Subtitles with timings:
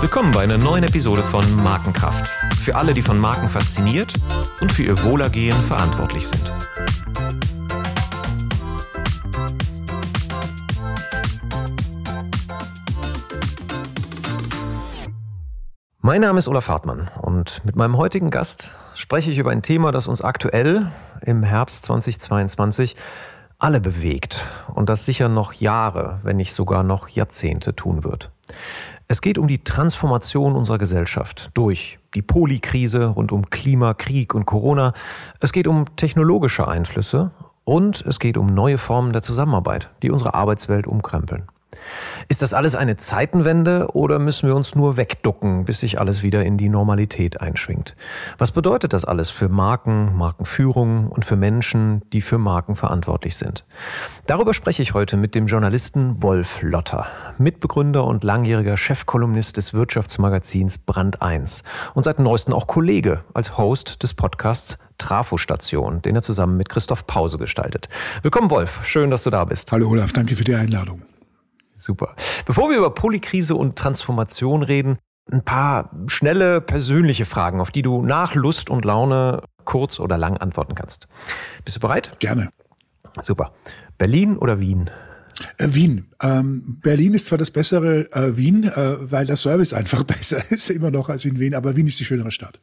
[0.00, 2.26] Willkommen bei einer neuen Episode von Markenkraft.
[2.64, 4.12] Für alle, die von Marken fasziniert
[4.60, 6.52] und für ihr Wohlergehen verantwortlich sind.
[16.04, 19.92] Mein Name ist Olaf Hartmann und mit meinem heutigen Gast spreche ich über ein Thema,
[19.92, 20.90] das uns aktuell
[21.22, 22.96] im Herbst 2022
[23.62, 24.44] alle bewegt
[24.74, 28.30] und das sicher noch Jahre, wenn nicht sogar noch Jahrzehnte tun wird.
[29.06, 34.46] Es geht um die Transformation unserer Gesellschaft durch die Polikrise rund um Klima, Krieg und
[34.46, 34.94] Corona.
[35.38, 37.30] Es geht um technologische Einflüsse
[37.62, 41.44] und es geht um neue Formen der Zusammenarbeit, die unsere Arbeitswelt umkrempeln.
[42.28, 46.44] Ist das alles eine Zeitenwende oder müssen wir uns nur wegducken, bis sich alles wieder
[46.44, 47.96] in die Normalität einschwingt?
[48.38, 53.64] Was bedeutet das alles für Marken, Markenführung und für Menschen, die für Marken verantwortlich sind?
[54.26, 57.06] Darüber spreche ich heute mit dem Journalisten Wolf Lotter,
[57.38, 61.62] Mitbegründer und langjähriger Chefkolumnist des Wirtschaftsmagazins Brand 1
[61.94, 67.06] und seit neuestem auch Kollege als Host des Podcasts Trafostation, den er zusammen mit Christoph
[67.06, 67.88] Pause gestaltet.
[68.22, 69.72] Willkommen Wolf, schön, dass du da bist.
[69.72, 71.02] Hallo Olaf, danke für die Einladung.
[71.82, 72.14] Super.
[72.46, 74.98] Bevor wir über Polykrise und Transformation reden,
[75.30, 80.36] ein paar schnelle persönliche Fragen, auf die du nach Lust und Laune kurz oder lang
[80.36, 81.08] antworten kannst.
[81.64, 82.16] Bist du bereit?
[82.20, 82.50] Gerne.
[83.22, 83.52] Super.
[83.98, 84.90] Berlin oder Wien?
[85.58, 86.06] Äh, Wien.
[86.22, 90.70] Ähm, Berlin ist zwar das bessere äh, Wien, äh, weil der Service einfach besser ist,
[90.70, 92.60] immer noch als in Wien, aber Wien ist die schönere Stadt.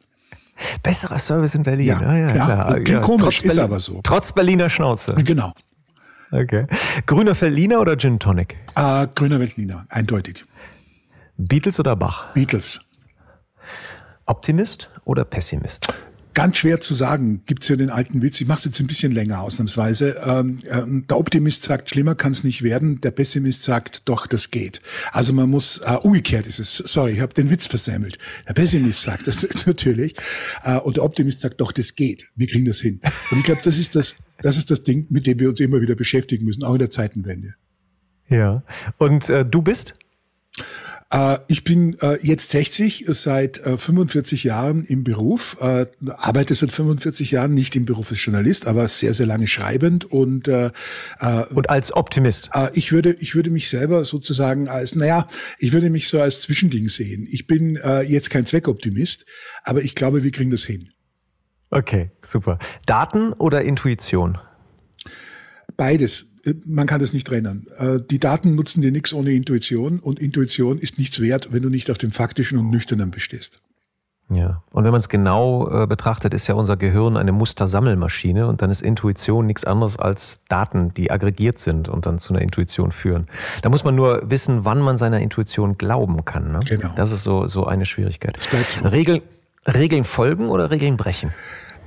[0.82, 1.86] Besserer Service in Berlin.
[1.86, 2.72] Ja, ah, ja, ja klar.
[2.74, 4.00] Klingt ja, komisch, ist aber so.
[4.02, 5.14] Trotz Berliner Schnauze.
[5.14, 5.52] Genau.
[6.32, 6.66] Okay.
[7.06, 8.56] Grüner Veltliner oder Gin Tonic?
[8.78, 10.44] Uh, grüner Veltliner, eindeutig.
[11.36, 12.32] Beatles oder Bach?
[12.34, 12.80] Beatles.
[14.26, 15.92] Optimist oder Pessimist?
[16.32, 18.40] Ganz schwer zu sagen, gibt's ja den alten Witz.
[18.40, 20.16] Ich mache es jetzt ein bisschen länger ausnahmsweise.
[20.24, 23.00] Ähm, äh, der Optimist sagt, schlimmer kann es nicht werden.
[23.00, 24.80] Der Pessimist sagt, doch, das geht.
[25.10, 28.18] Also man muss, äh, umgekehrt ist es, sorry, ich habe den Witz versemmelt.
[28.46, 30.14] Der Pessimist sagt das natürlich
[30.62, 32.26] äh, und der Optimist sagt, doch, das geht.
[32.36, 33.00] Wir kriegen das hin.
[33.30, 35.80] Und ich glaube, das ist das, das ist das Ding, mit dem wir uns immer
[35.80, 37.54] wieder beschäftigen müssen, auch in der Zeitenwende.
[38.28, 38.62] Ja.
[38.98, 39.94] Und äh, du bist?
[41.12, 47.32] Äh, ich bin äh, jetzt 60, seit 45 äh, Jahren im Beruf, arbeite seit 45
[47.32, 52.50] Jahren nicht im Beruf als Journalist, aber sehr, sehr lange schreibend und und als Optimist.
[52.74, 55.28] Ich würde, ich würde mich selber sozusagen als, naja,
[55.58, 57.26] ich würde mich so als Zwischending sehen.
[57.30, 59.26] Ich bin jetzt kein Zweckoptimist,
[59.64, 60.90] aber ich glaube, wir kriegen das hin.
[61.70, 62.58] Okay, super.
[62.86, 64.38] Daten oder Intuition?
[65.76, 66.29] Beides.
[66.44, 67.66] Äh, man kann das nicht trennen.
[67.78, 71.68] Äh, die Daten nutzen dir nichts ohne Intuition und Intuition ist nichts wert, wenn du
[71.68, 73.60] nicht auf dem Faktischen und Nüchternen bestehst.
[74.32, 78.62] Ja, und wenn man es genau äh, betrachtet, ist ja unser Gehirn eine Mustersammelmaschine und
[78.62, 82.92] dann ist Intuition nichts anderes als Daten, die aggregiert sind und dann zu einer Intuition
[82.92, 83.26] führen.
[83.62, 86.52] Da muss man nur wissen, wann man seiner Intuition glauben kann.
[86.52, 86.60] Ne?
[86.64, 86.92] Genau.
[86.94, 88.38] Das ist so, so eine Schwierigkeit.
[88.38, 88.88] So.
[88.88, 89.22] Regel,
[89.66, 91.32] Regeln folgen oder Regeln brechen?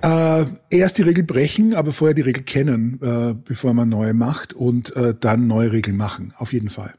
[0.03, 4.51] Äh, erst die Regel brechen, aber vorher die Regel kennen, äh, bevor man neue macht
[4.51, 6.33] und äh, dann neue Regeln machen.
[6.37, 6.93] Auf jeden Fall.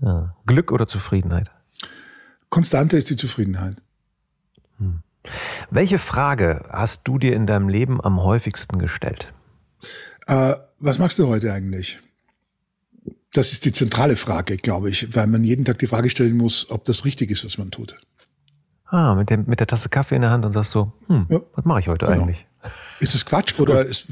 [0.00, 0.36] Ja.
[0.46, 1.50] Glück oder Zufriedenheit?
[2.48, 3.76] Konstante ist die Zufriedenheit.
[4.78, 5.00] Hm.
[5.70, 9.32] Welche Frage hast du dir in deinem Leben am häufigsten gestellt?
[10.28, 11.98] Äh, was machst du heute eigentlich?
[13.32, 16.70] Das ist die zentrale Frage, glaube ich, weil man jeden Tag die Frage stellen muss,
[16.70, 17.96] ob das richtig ist, was man tut.
[18.90, 21.40] Ah, mit, dem, mit der Tasse Kaffee in der Hand und sagst so, hm, ja.
[21.54, 22.22] was mache ich heute genau.
[22.22, 22.46] eigentlich?
[22.98, 24.08] Ist es Quatsch ist oder ist,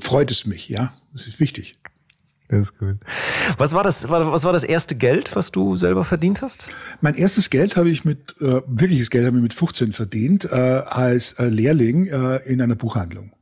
[0.00, 0.68] freut es mich?
[0.68, 1.74] Ja, das ist wichtig.
[2.48, 2.96] Das ist gut.
[3.58, 6.70] Was war das, was war das erste Geld, was du selber verdient hast?
[7.00, 10.54] Mein erstes Geld habe ich mit, äh, wirkliches Geld habe ich mit 15 verdient, äh,
[10.54, 13.32] als äh, Lehrling äh, in einer Buchhandlung.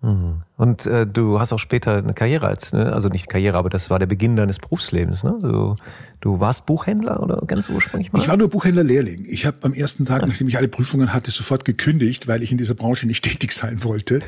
[0.00, 0.42] Mhm.
[0.56, 2.92] Und äh, du hast auch später eine Karriere als, ne?
[2.92, 5.24] also nicht Karriere, aber das war der Beginn deines Berufslebens.
[5.24, 5.36] Ne?
[5.42, 5.76] Du,
[6.20, 8.20] du warst Buchhändler oder ganz ursprünglich mal?
[8.20, 9.26] Ich war nur Buchhändler-Lehrling.
[9.28, 12.58] Ich habe am ersten Tag, nachdem ich alle Prüfungen hatte, sofort gekündigt, weil ich in
[12.58, 14.20] dieser Branche nicht tätig sein wollte.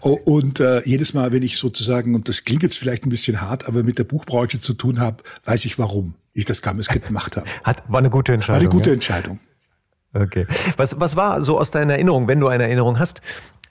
[0.00, 3.68] Und äh, jedes Mal, wenn ich sozusagen, und das klingt jetzt vielleicht ein bisschen hart,
[3.68, 7.46] aber mit der Buchbranche zu tun habe, weiß ich, warum ich das damals gemacht habe.
[7.62, 8.56] Hat, war eine gute Entscheidung.
[8.56, 8.94] War eine gute ja?
[8.94, 9.38] Entscheidung.
[10.14, 10.46] Okay.
[10.76, 13.22] Was, was war so aus deiner Erinnerung, wenn du eine Erinnerung hast,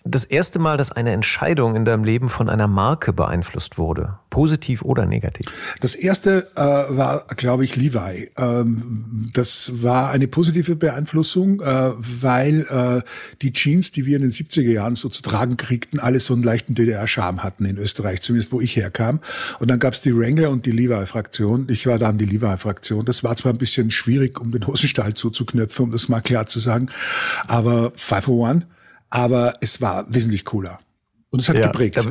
[0.03, 4.81] das erste Mal, dass eine Entscheidung in deinem Leben von einer Marke beeinflusst wurde, positiv
[4.81, 5.45] oder negativ?
[5.79, 8.31] Das erste äh, war, glaube ich, Levi.
[8.35, 13.07] Ähm, das war eine positive Beeinflussung, äh, weil äh,
[13.43, 16.41] die Jeans, die wir in den 70er Jahren so zu tragen kriegten, alle so einen
[16.41, 19.19] leichten DDR-Charme hatten in Österreich, zumindest wo ich herkam.
[19.59, 21.67] Und dann gab es die Wrangler und die Levi-Fraktion.
[21.69, 23.05] Ich war dann die Levi-Fraktion.
[23.05, 26.59] Das war zwar ein bisschen schwierig, um den Hosenstall zuzuknöpfen, um das mal klar zu
[26.59, 26.89] sagen,
[27.47, 28.65] aber Five for One
[29.11, 30.79] aber es war wesentlich cooler.
[31.29, 31.97] Und es hat ja, geprägt.
[31.97, 32.01] Da,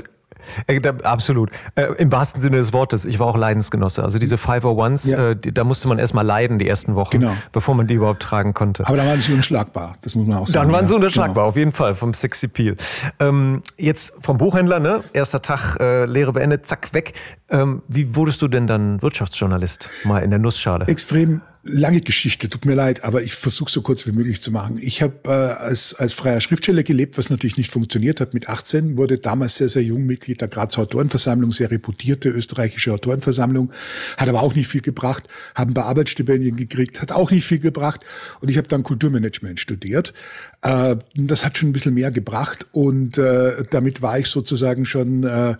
[0.66, 1.50] Äh, absolut.
[1.74, 3.04] Äh, Im wahrsten Sinne des Wortes.
[3.04, 4.02] Ich war auch Leidensgenosse.
[4.02, 5.30] Also diese 501s, ja.
[5.30, 7.34] äh, die, da musste man erstmal leiden die ersten Wochen, genau.
[7.52, 8.86] bevor man die überhaupt tragen konnte.
[8.86, 9.96] Aber da waren sie unschlagbar.
[10.02, 10.66] Das muss man auch sagen.
[10.66, 11.46] Dann waren sie unschlagbar, genau.
[11.46, 12.76] auf jeden Fall, vom Sexy Peel.
[13.18, 15.04] Ähm, jetzt vom Buchhändler, ne?
[15.12, 17.14] Erster Tag, äh, Lehre beendet, zack, weg.
[17.50, 19.90] Ähm, wie wurdest du denn dann Wirtschaftsjournalist?
[20.04, 20.86] Mal in der Nussschale.
[20.86, 24.78] Extrem lange Geschichte, tut mir leid, aber ich versuche so kurz wie möglich zu machen.
[24.80, 28.32] Ich habe äh, als, als freier Schriftsteller gelebt, was natürlich nicht funktioniert hat.
[28.32, 33.72] Mit 18 wurde damals sehr, sehr jung Mitglied der Grazer Autorenversammlung, sehr reputierte österreichische Autorenversammlung,
[34.16, 37.60] hat aber auch nicht viel gebracht, haben ein paar Arbeitsstipendien gekriegt, hat auch nicht viel
[37.60, 38.04] gebracht
[38.40, 40.14] und ich habe dann Kulturmanagement studiert.
[40.62, 45.24] Äh, das hat schon ein bisschen mehr gebracht und äh, damit war ich sozusagen schon
[45.24, 45.56] äh,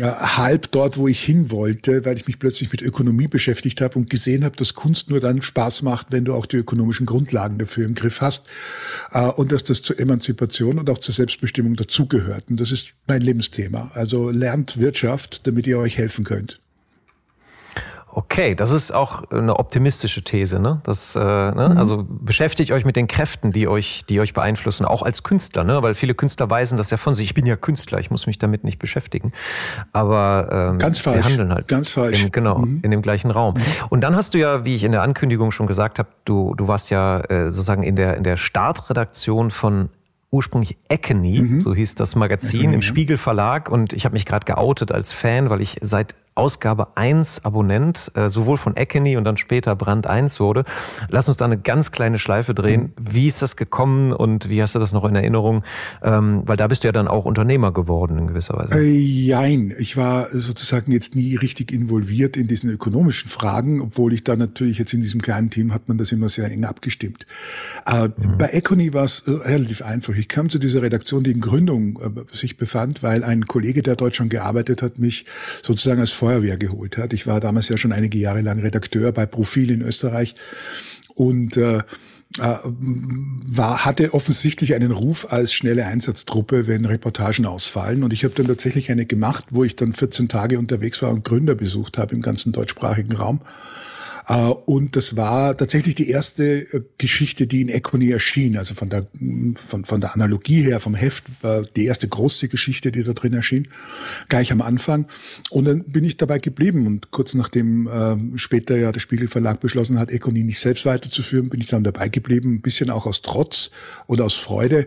[0.00, 4.08] halb dort, wo ich hin wollte, weil ich mich plötzlich mit Ökonomie beschäftigt habe und
[4.08, 7.84] gesehen habe, dass Kunst nur dann Spaß macht, wenn du auch die ökonomischen Grundlagen dafür
[7.84, 8.46] im Griff hast
[9.12, 12.44] äh, und dass das zur Emanzipation und auch zur Selbstbestimmung dazugehört.
[12.48, 13.90] Und das ist mein Lebensthema.
[13.94, 16.61] Also lernt Wirtschaft, damit ihr euch helfen könnt.
[18.14, 20.82] Okay, das ist auch eine optimistische These, ne?
[20.84, 21.70] Das, äh, ne?
[21.72, 21.78] Mhm.
[21.78, 25.82] Also beschäftigt euch mit den Kräften, die euch, die euch beeinflussen, auch als Künstler, ne?
[25.82, 27.24] Weil viele Künstler weisen das ja von sich.
[27.24, 29.32] Ich bin ja Künstler, ich muss mich damit nicht beschäftigen.
[29.94, 31.24] Aber ähm, ganz falsch.
[31.24, 31.68] handeln halt.
[31.68, 32.22] Ganz falsch.
[32.22, 32.80] Im, genau, mhm.
[32.82, 33.54] in dem gleichen Raum.
[33.54, 33.62] Mhm.
[33.88, 36.68] Und dann hast du ja, wie ich in der Ankündigung schon gesagt habe, du, du
[36.68, 39.88] warst ja äh, sozusagen in der, in der Startredaktion von
[40.30, 41.60] ursprünglich Econy, mhm.
[41.60, 45.12] so hieß das Magazin Econy, im Spiegel Verlag und ich habe mich gerade geoutet als
[45.12, 50.06] Fan, weil ich seit Ausgabe 1 Abonnent, äh, sowohl von Eckenny und dann später Brand
[50.06, 50.64] 1 wurde.
[51.08, 52.92] Lass uns da eine ganz kleine Schleife drehen.
[52.98, 53.12] Mhm.
[53.12, 55.62] Wie ist das gekommen und wie hast du das noch in Erinnerung?
[56.02, 58.78] Ähm, weil da bist du ja dann auch Unternehmer geworden in gewisser Weise.
[58.78, 64.24] Äh, jein, ich war sozusagen jetzt nie richtig involviert in diesen ökonomischen Fragen, obwohl ich
[64.24, 67.26] da natürlich jetzt in diesem kleinen Team hat man das immer sehr eng abgestimmt.
[67.86, 68.38] Äh, mhm.
[68.38, 70.14] Bei Econy war es äh, relativ einfach.
[70.14, 73.96] Ich kam zu dieser Redaktion, die in Gründung äh, sich befand, weil ein Kollege, der
[73.96, 75.26] dort schon gearbeitet hat, mich
[75.62, 77.12] sozusagen als Feuerwehr geholt hat.
[77.12, 80.36] Ich war damals ja schon einige Jahre lang Redakteur bei Profil in Österreich
[81.16, 81.82] und äh, äh,
[82.38, 88.04] war, hatte offensichtlich einen Ruf als schnelle Einsatztruppe, wenn Reportagen ausfallen.
[88.04, 91.24] Und ich habe dann tatsächlich eine gemacht, wo ich dann 14 Tage unterwegs war und
[91.24, 93.40] Gründer besucht habe im ganzen deutschsprachigen Raum.
[94.32, 98.56] Äh, und das war tatsächlich die erste äh, Geschichte, die in Econy erschien.
[98.56, 99.06] Also von der,
[99.68, 103.34] von, von der Analogie her, vom Heft, war die erste große Geschichte, die da drin
[103.34, 103.68] erschien,
[104.28, 105.06] gleich am Anfang.
[105.50, 106.86] Und dann bin ich dabei geblieben.
[106.86, 111.60] Und kurz nachdem äh, später ja der Spiegelverlag beschlossen hat, Econy nicht selbst weiterzuführen, bin
[111.60, 112.54] ich dann dabei geblieben.
[112.54, 113.70] Ein bisschen auch aus Trotz
[114.06, 114.86] oder aus Freude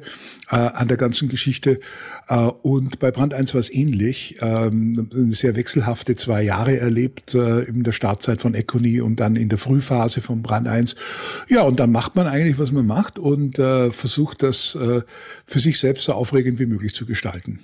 [0.49, 1.79] äh, an der ganzen Geschichte.
[2.27, 4.37] Äh, und bei Brand 1 war es ähnlich.
[4.41, 9.49] Ähm, sehr wechselhafte zwei Jahre erlebt äh, in der Startzeit von Econy und dann in
[9.49, 10.95] der Frühphase von Brand 1.
[11.47, 14.77] Ja, und dann macht man eigentlich, was man macht und äh, versucht das
[15.45, 17.59] für sich selbst so aufregend wie möglich zu gestalten.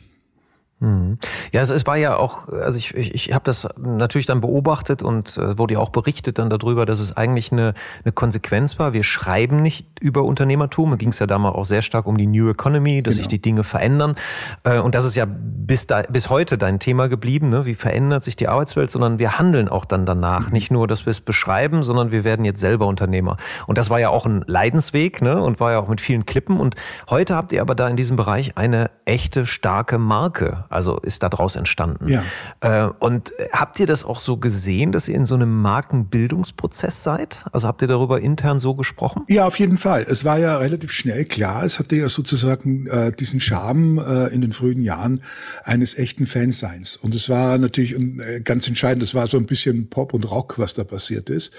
[0.82, 1.20] Mhm.
[1.52, 5.04] Ja, also es war ja auch, also ich, ich, ich habe das natürlich dann beobachtet
[5.04, 8.92] und äh, wurde ja auch berichtet dann darüber, dass es eigentlich eine, eine Konsequenz war.
[8.92, 10.90] Wir schreiben nicht über Unternehmertum.
[10.90, 13.22] Da ging es ja damals auch sehr stark um die New Economy, dass genau.
[13.22, 14.16] sich die Dinge verändern.
[14.64, 17.50] Äh, und das ist ja bis, da, bis heute dein Thema geblieben.
[17.50, 17.66] Ne?
[17.66, 18.90] Wie verändert sich die Arbeitswelt?
[18.90, 20.48] Sondern wir handeln auch dann danach.
[20.48, 20.54] Mhm.
[20.54, 23.38] Nicht nur, dass wir es beschreiben, sondern wir werden jetzt selber Unternehmer.
[23.68, 25.40] Und das war ja auch ein Leidensweg ne?
[25.40, 26.60] und war ja auch mit vielen Klippen.
[26.60, 26.76] Und
[27.08, 31.56] heute habt ihr aber da in diesem Bereich eine echte starke Marke also ist daraus
[31.56, 32.08] entstanden.
[32.08, 32.24] Ja.
[32.62, 37.46] Äh, und habt ihr das auch so gesehen, dass ihr in so einem Markenbildungsprozess seid?
[37.52, 39.24] Also habt ihr darüber intern so gesprochen?
[39.30, 40.06] Ja, auf jeden Fall.
[40.08, 41.64] Es war ja relativ schnell klar.
[41.64, 45.22] Es hatte ja sozusagen äh, diesen Charme äh, in den frühen Jahren
[45.64, 46.98] eines echten Fanseins.
[46.98, 49.04] Und es war natürlich äh, ganz entscheidend.
[49.04, 51.54] Es war so ein bisschen Pop und Rock, was da passiert ist.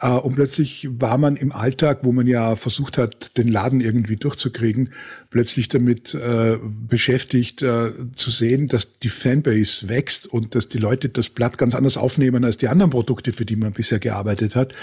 [0.00, 4.16] Äh, und plötzlich war man im Alltag, wo man ja versucht hat, den Laden irgendwie
[4.16, 4.90] durchzukriegen,
[5.32, 6.58] plötzlich damit äh,
[6.88, 11.74] beschäftigt äh, zu sehen, dass die Fanbase wächst und dass die Leute das Blatt ganz
[11.74, 14.74] anders aufnehmen als die anderen Produkte, für die man bisher gearbeitet hat.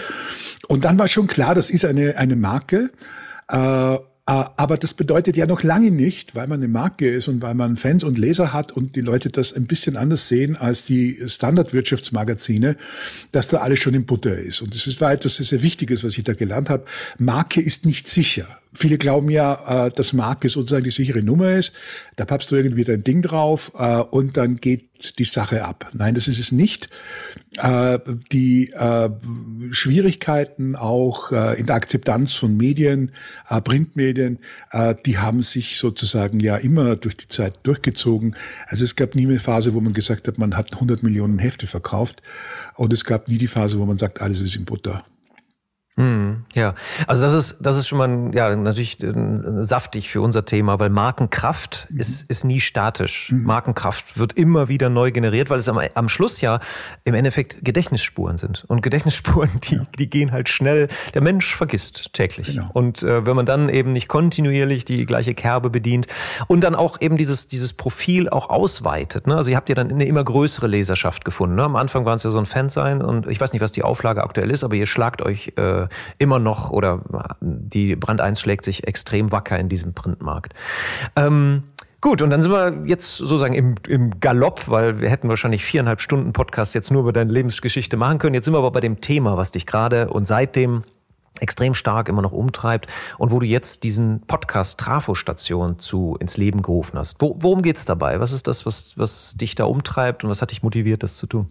[0.67, 2.89] Und dann war schon klar, das ist eine, eine Marke.
[3.49, 3.97] Äh,
[4.29, 7.55] äh, aber das bedeutet ja noch lange nicht, weil man eine Marke ist und weil
[7.55, 11.17] man Fans und Leser hat und die Leute das ein bisschen anders sehen als die
[11.25, 12.77] Standardwirtschaftsmagazine,
[13.31, 14.61] dass da alles schon in Butter ist.
[14.61, 16.85] Und das war etwas sehr, sehr Wichtiges, was ich da gelernt habe.
[17.17, 18.59] Marke ist nicht sicher.
[18.75, 21.73] Viele glauben ja, äh, dass Marke sozusagen die sichere Nummer ist.
[22.17, 25.89] Da pappst du irgendwie dein Ding drauf äh, und dann geht die Sache ab.
[25.93, 26.87] Nein, das ist es nicht.
[27.57, 27.97] Äh,
[28.31, 29.09] die äh,
[29.71, 33.11] Schwierigkeiten auch in der Akzeptanz von Medien,
[33.63, 34.39] Printmedien,
[35.05, 38.35] die haben sich sozusagen ja immer durch die Zeit durchgezogen.
[38.67, 41.67] Also es gab nie eine Phase, wo man gesagt hat, man hat 100 Millionen Hefte
[41.67, 42.21] verkauft.
[42.75, 45.03] Und es gab nie die Phase, wo man sagt, alles ist in Butter.
[45.99, 46.45] Hm.
[46.53, 46.75] Ja,
[47.07, 49.13] also das ist, das ist schon mal ja, natürlich äh,
[49.59, 51.99] saftig für unser Thema, weil Markenkraft mhm.
[51.99, 53.33] ist, ist nie statisch.
[53.33, 53.43] Mhm.
[53.43, 56.61] Markenkraft wird immer wieder neu generiert, weil es am, am Schluss ja
[57.03, 58.63] im Endeffekt Gedächtnisspuren sind.
[58.69, 59.87] Und Gedächtnisspuren, die, ja.
[59.99, 60.87] die gehen halt schnell.
[61.13, 62.47] Der Mensch vergisst täglich.
[62.47, 62.69] Genau.
[62.71, 66.07] Und äh, wenn man dann eben nicht kontinuierlich die gleiche Kerbe bedient
[66.47, 69.27] und dann auch eben dieses, dieses Profil auch ausweitet.
[69.27, 69.35] Ne?
[69.35, 71.55] Also ihr habt ja dann eine immer größere Leserschaft gefunden.
[71.55, 71.63] Ne?
[71.63, 73.83] Am Anfang waren es ja so ein Fan sein und ich weiß nicht, was die
[73.83, 77.01] Auflage aktuell ist, aber ihr schlagt euch äh, immer noch oder
[77.41, 80.53] die Brand 1 schlägt sich extrem wacker in diesem Printmarkt.
[81.15, 81.63] Ähm,
[82.01, 85.99] Gut, und dann sind wir jetzt sozusagen im, im Galopp, weil wir hätten wahrscheinlich viereinhalb
[85.99, 88.35] Stunden Podcast jetzt nur über deine Lebensgeschichte machen können.
[88.35, 90.83] Jetzt sind wir aber bei dem Thema, was dich gerade und seitdem
[91.41, 96.61] extrem stark immer noch umtreibt und wo du jetzt diesen Podcast Trafo-Station zu ins Leben
[96.61, 97.17] gerufen hast.
[97.19, 98.19] Wo, worum geht's dabei?
[98.19, 101.27] Was ist das, was, was dich da umtreibt und was hat dich motiviert, das zu
[101.27, 101.49] tun?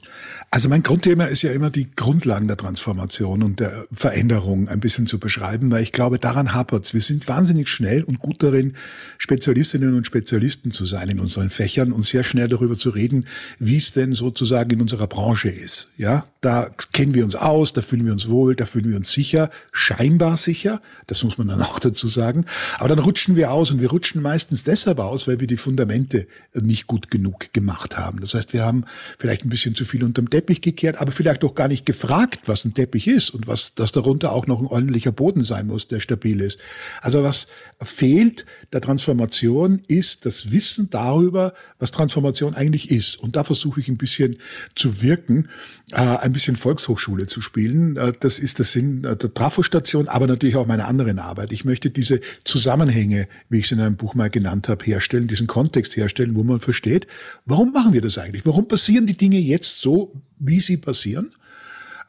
[0.50, 5.07] Also mein Grundthema ist ja immer die Grundlagen der Transformation und der Veränderung ein bisschen
[5.07, 6.95] zu beschreiben, weil ich glaube, daran hapert's.
[6.95, 8.75] Wir sind wahnsinnig schnell und gut darin,
[9.18, 13.26] Spezialistinnen und Spezialisten zu sein in unseren Fächern und sehr schnell darüber zu reden,
[13.59, 15.88] wie es denn sozusagen in unserer Branche ist.
[15.97, 19.12] Ja, da kennen wir uns aus, da fühlen wir uns wohl, da fühlen wir uns
[19.12, 22.44] sicher scheinbar sicher, das muss man dann auch dazu sagen.
[22.78, 26.26] Aber dann rutschen wir aus und wir rutschen meistens deshalb aus, weil wir die Fundamente
[26.54, 28.20] nicht gut genug gemacht haben.
[28.20, 28.85] Das heißt, wir haben
[29.18, 32.64] vielleicht ein bisschen zu viel unterm Teppich gekehrt, aber vielleicht auch gar nicht gefragt, was
[32.64, 36.00] ein Teppich ist und was, dass darunter auch noch ein ordentlicher Boden sein muss, der
[36.00, 36.58] stabil ist.
[37.00, 37.47] Also was
[37.82, 43.16] fehlt der Transformation ist das Wissen darüber, was Transformation eigentlich ist.
[43.16, 44.37] Und da versuche ich ein bisschen
[44.75, 45.49] zu wirken,
[45.92, 47.97] äh, ein bisschen Volkshochschule zu spielen.
[47.97, 51.53] Äh, das ist der Sinn der Trafo Radiostation, aber natürlich auch meine anderen Arbeit.
[51.53, 55.47] Ich möchte diese Zusammenhänge, wie ich es in einem Buch mal genannt habe, herstellen, diesen
[55.47, 57.07] Kontext herstellen, wo man versteht,
[57.45, 58.47] warum machen wir das eigentlich?
[58.47, 61.33] Warum passieren die Dinge jetzt so, wie sie passieren?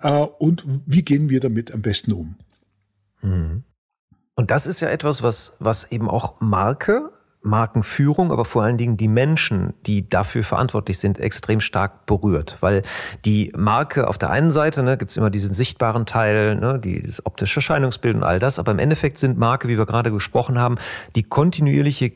[0.02, 2.36] Äh, und wie gehen wir damit am besten um?
[3.22, 3.64] Mhm.
[4.36, 8.98] Und das ist ja etwas, was, was eben auch Marke Markenführung, aber vor allen Dingen
[8.98, 12.58] die Menschen, die dafür verantwortlich sind, extrem stark berührt.
[12.60, 12.84] Weil
[13.26, 17.26] die Marke auf der einen Seite, ne, gibt es immer diesen sichtbaren Teil, ne, dieses
[17.26, 20.78] optische Erscheinungsbild und all das, aber im Endeffekt sind Marke, wie wir gerade gesprochen haben,
[21.16, 22.12] die kontinuierliche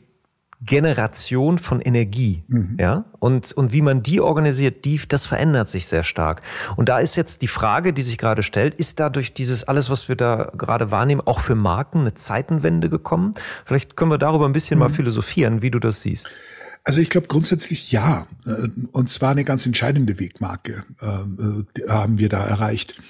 [0.64, 2.76] Generation von Energie, mhm.
[2.80, 6.42] ja, und, und wie man die organisiert, die, das verändert sich sehr stark.
[6.76, 10.08] Und da ist jetzt die Frage, die sich gerade stellt, ist dadurch dieses alles, was
[10.08, 13.34] wir da gerade wahrnehmen, auch für Marken eine Zeitenwende gekommen?
[13.64, 14.84] Vielleicht können wir darüber ein bisschen mhm.
[14.84, 16.30] mal philosophieren, wie du das siehst.
[16.86, 18.28] Also ich glaube grundsätzlich ja.
[18.44, 23.00] Äh, und zwar eine ganz entscheidende Wegmarke äh, äh haben wir da erreicht.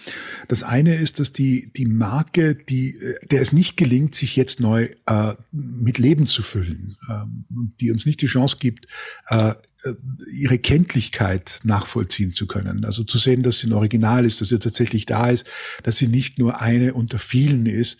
[0.46, 4.60] Das eine ist, dass die, die Marke, die, äh, der es nicht gelingt, sich jetzt
[4.60, 7.24] neu äh, mit Leben zu füllen, äh,
[7.80, 8.86] die uns nicht die Chance gibt,
[10.32, 12.84] ihre Kenntlichkeit nachvollziehen zu können.
[12.84, 15.46] Also zu sehen, dass sie ein Original ist, dass sie tatsächlich da ist,
[15.82, 17.98] dass sie nicht nur eine unter vielen ist,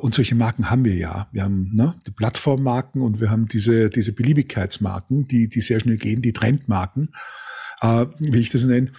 [0.00, 1.28] und solche Marken haben wir ja.
[1.32, 5.96] Wir haben ne, die Plattformmarken und wir haben diese, diese Beliebigkeitsmarken, die, die sehr schnell
[5.96, 7.10] gehen, die Trendmarken,
[7.80, 8.92] äh, wie ich das nenne.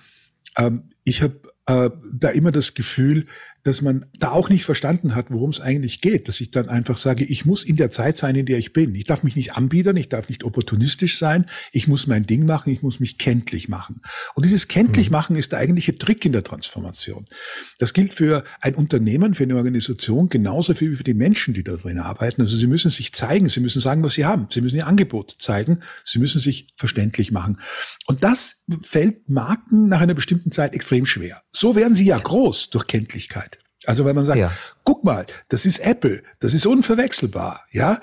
[0.58, 3.27] Ähm, ich habe äh, da immer das Gefühl,
[3.66, 6.98] dass man da auch nicht verstanden hat, worum es eigentlich geht, dass ich dann einfach
[6.98, 8.94] sage, ich muss in der Zeit sein, in der ich bin.
[8.94, 12.72] Ich darf mich nicht anbiedern, ich darf nicht opportunistisch sein, ich muss mein Ding machen,
[12.72, 14.02] ich muss mich kenntlich machen.
[14.36, 15.14] Und dieses kenntlich mhm.
[15.14, 17.26] machen ist der eigentliche Trick in der Transformation.
[17.80, 21.74] Das gilt für ein Unternehmen, für eine Organisation, genauso wie für die Menschen, die da
[21.74, 22.44] drin arbeiten.
[22.44, 25.38] Also sie müssen sich zeigen, sie müssen sagen, was sie haben, sie müssen ihr Angebot
[25.40, 27.60] zeigen, sie müssen sich verständlich machen.
[28.06, 31.42] Und das fällt Marken nach einer bestimmten Zeit extrem schwer.
[31.52, 33.55] So werden sie ja groß durch Kenntlichkeit.
[33.88, 34.51] Also wenn man sagt, ja.
[34.84, 38.00] guck mal, das ist Apple, das ist unverwechselbar, ja,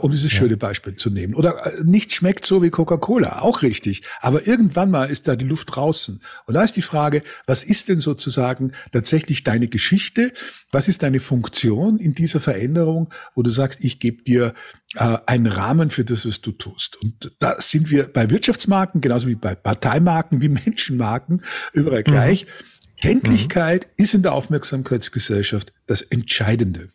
[0.00, 0.56] um dieses schöne ja.
[0.56, 1.34] Beispiel zu nehmen.
[1.34, 4.02] Oder äh, nichts schmeckt so wie Coca-Cola, auch richtig.
[4.20, 6.20] Aber irgendwann mal ist da die Luft draußen.
[6.46, 10.32] Und da ist die Frage, was ist denn sozusagen tatsächlich deine Geschichte?
[10.70, 14.54] Was ist deine Funktion in dieser Veränderung, wo du sagst, ich gebe dir
[14.94, 17.00] äh, einen Rahmen für das, was du tust?
[17.02, 21.42] Und da sind wir bei Wirtschaftsmarken, genauso wie bei Parteimarken, wie Menschenmarken,
[21.72, 22.04] überall mhm.
[22.04, 22.46] gleich.
[22.46, 24.04] Mhm Kenntlichkeit mhm.
[24.04, 26.88] ist in der Aufmerksamkeitsgesellschaft das Entscheidende.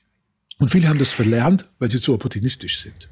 [0.58, 3.10] Und viele haben das verlernt, weil sie zu opportunistisch sind.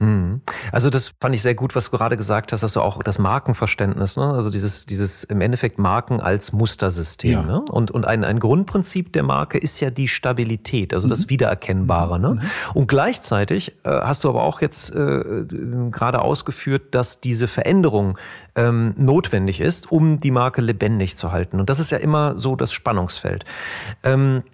[0.00, 0.40] Mhm.
[0.72, 3.18] Also das fand ich sehr gut, was du gerade gesagt hast, dass du auch das
[3.18, 4.32] Markenverständnis, ne?
[4.32, 7.32] also dieses, dieses im Endeffekt Marken als Mustersystem.
[7.32, 7.42] Ja.
[7.42, 7.60] Ne?
[7.60, 11.10] Und, und ein, ein Grundprinzip der Marke ist ja die Stabilität, also mhm.
[11.10, 12.18] das Wiedererkennbare.
[12.18, 12.34] Ne?
[12.34, 12.40] Mhm.
[12.72, 15.44] Und gleichzeitig äh, hast du aber auch jetzt äh,
[15.90, 18.18] gerade ausgeführt, dass diese Veränderung
[18.54, 21.60] ähm, notwendig ist, um die Marke lebendig zu halten.
[21.60, 23.44] Und das ist ja immer so das Spannungsfeld.
[24.02, 24.44] Ähm,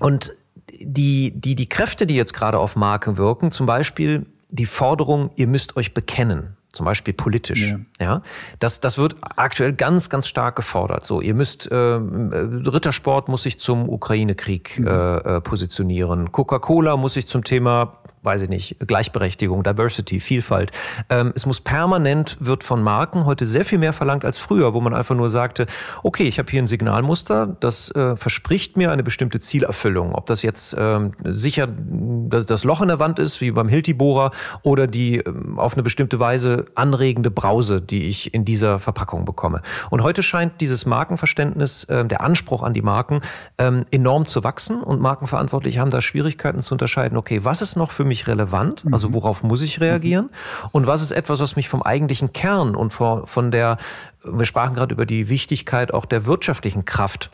[0.00, 0.34] und
[0.78, 5.46] die, die, die Kräfte, die jetzt gerade auf Marken wirken, zum Beispiel die Forderung, ihr
[5.46, 6.56] müsst euch bekennen.
[6.72, 7.68] zum Beispiel politisch.
[7.68, 7.78] Ja.
[7.98, 8.22] ja,
[8.60, 11.04] das, das wird aktuell ganz, ganz stark gefordert.
[11.04, 14.86] So, ihr müsst äh, Rittersport muss sich zum Ukraine-Krieg mhm.
[14.86, 16.30] äh, positionieren.
[16.30, 20.72] Coca-Cola muss sich zum Thema weiß ich nicht, Gleichberechtigung, Diversity, Vielfalt.
[21.08, 24.80] Ähm, es muss permanent, wird von Marken heute sehr viel mehr verlangt als früher, wo
[24.80, 25.66] man einfach nur sagte,
[26.02, 30.14] okay, ich habe hier ein Signalmuster, das äh, verspricht mir eine bestimmte Zielerfüllung.
[30.14, 34.32] Ob das jetzt ähm, sicher das, das, Loch in der Wand ist, wie beim Hilti-Bohrer,
[34.62, 39.62] oder die ähm, auf eine bestimmte Weise anregende Brause, die ich in dieser Verpackung bekomme.
[39.88, 43.22] Und heute scheint dieses Markenverständnis, äh, der Anspruch an die Marken
[43.56, 47.90] ähm, enorm zu wachsen und Markenverantwortliche haben da Schwierigkeiten zu unterscheiden, okay, was ist noch
[47.90, 48.84] für mich relevant?
[48.92, 49.14] Also mhm.
[49.14, 50.26] worauf muss ich reagieren?
[50.26, 50.68] Mhm.
[50.72, 53.78] Und was ist etwas, was mich vom eigentlichen Kern und von der,
[54.24, 57.30] wir sprachen gerade über die Wichtigkeit auch der wirtschaftlichen Kraft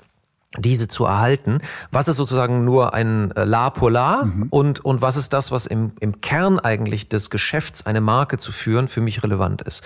[0.58, 1.58] diese zu erhalten.
[1.90, 4.46] Was ist sozusagen nur ein äh, La pour La mhm.
[4.50, 8.52] und, und was ist das, was im, im Kern eigentlich des Geschäfts, eine Marke zu
[8.52, 9.84] führen, für mich relevant ist?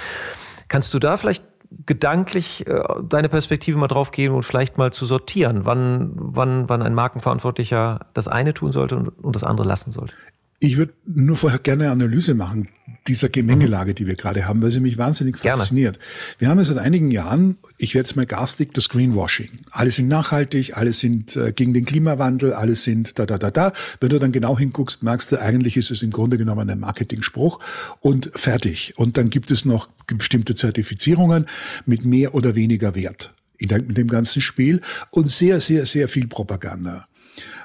[0.68, 1.44] Kannst du da vielleicht
[1.86, 6.82] gedanklich äh, deine Perspektive mal drauf geben und vielleicht mal zu sortieren, wann, wann, wann
[6.82, 10.14] ein Markenverantwortlicher das eine tun sollte und, und das andere lassen sollte?
[10.60, 12.68] Ich würde nur vorher gerne eine Analyse machen
[13.06, 15.98] dieser Gemengelage, die wir gerade haben, weil sie mich wahnsinnig fasziniert.
[15.98, 16.08] Gerne.
[16.38, 19.48] Wir haben ja seit einigen Jahren, ich werde jetzt mal garstig, das Greenwashing.
[19.70, 23.72] Alle sind nachhaltig, alle sind äh, gegen den Klimawandel, alle sind da, da, da, da.
[24.00, 27.60] Wenn du dann genau hinguckst, merkst du, eigentlich ist es im Grunde genommen ein Marketingspruch
[28.00, 28.92] und fertig.
[28.96, 31.46] Und dann gibt es noch bestimmte Zertifizierungen
[31.86, 37.06] mit mehr oder weniger Wert in dem ganzen Spiel und sehr, sehr, sehr viel Propaganda.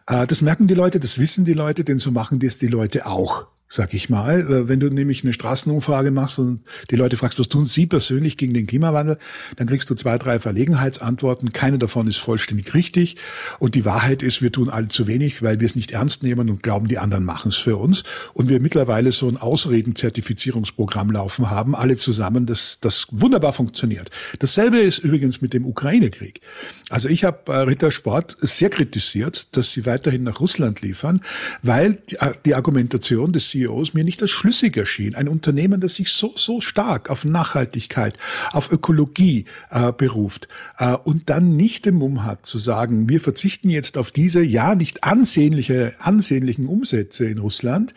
[0.08, 3.06] Äh, das merken die Leute, das wissen die Leute, denn so machen das die Leute
[3.06, 4.40] auch sag ich mal.
[4.40, 8.38] Äh, wenn du nämlich eine Straßenumfrage machst und die Leute fragst, was tun sie persönlich
[8.38, 9.18] gegen den Klimawandel,
[9.58, 11.54] dann kriegst du zwei, drei Verlegenheitsantworten.
[11.54, 13.18] Keine davon ist vollständig richtig.
[13.60, 16.50] Und die Wahrheit ist, wir tun alle zu wenig, weil wir es nicht ernst nehmen
[16.50, 18.04] und glauben, die anderen machen es für uns.
[18.34, 24.10] Und wir mittlerweile so ein Ausreden-Zertifizierungsprogramm laufen haben, alle zusammen, das, das wunderbar funktioniert.
[24.40, 26.42] Dasselbe ist übrigens mit dem Ukraine-Krieg.
[26.90, 31.22] Also ich habe äh, Rittersport sehr kritisiert, dass sie weiterhin nach Russland liefern,
[31.62, 35.16] weil die, äh, Argumentation des CEOs mir nicht als schlüssig erschien.
[35.16, 38.16] Ein Unternehmen, das sich so, so stark auf Nachhaltigkeit,
[38.52, 43.70] auf Ökologie äh, beruft äh, und dann nicht den Mumm hat zu sagen, wir verzichten
[43.70, 47.94] jetzt auf diese ja nicht ansehnliche, ansehnlichen Umsätze in Russland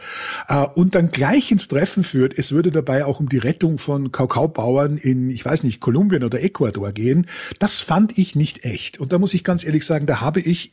[0.49, 4.13] äh, und dann gleich ins Treffen führt, es würde dabei auch um die Rettung von
[4.13, 7.27] Kakaobauern in, ich weiß nicht, Kolumbien oder Ecuador gehen.
[7.59, 8.99] Das fand ich nicht echt.
[8.99, 10.73] Und da muss ich ganz ehrlich sagen, da habe ich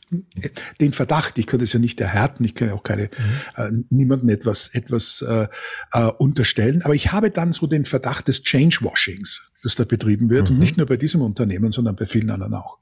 [0.79, 3.09] den Verdacht, ich könnte es ja nicht erhärten, ich kann ja auch keine, mhm.
[3.55, 5.47] äh, niemanden etwas etwas äh,
[5.93, 6.81] äh, unterstellen.
[6.83, 10.49] Aber ich habe dann so den Verdacht des Change-Washings, das da betrieben wird.
[10.49, 10.55] Mhm.
[10.55, 12.77] Und nicht nur bei diesem Unternehmen, sondern bei vielen anderen auch.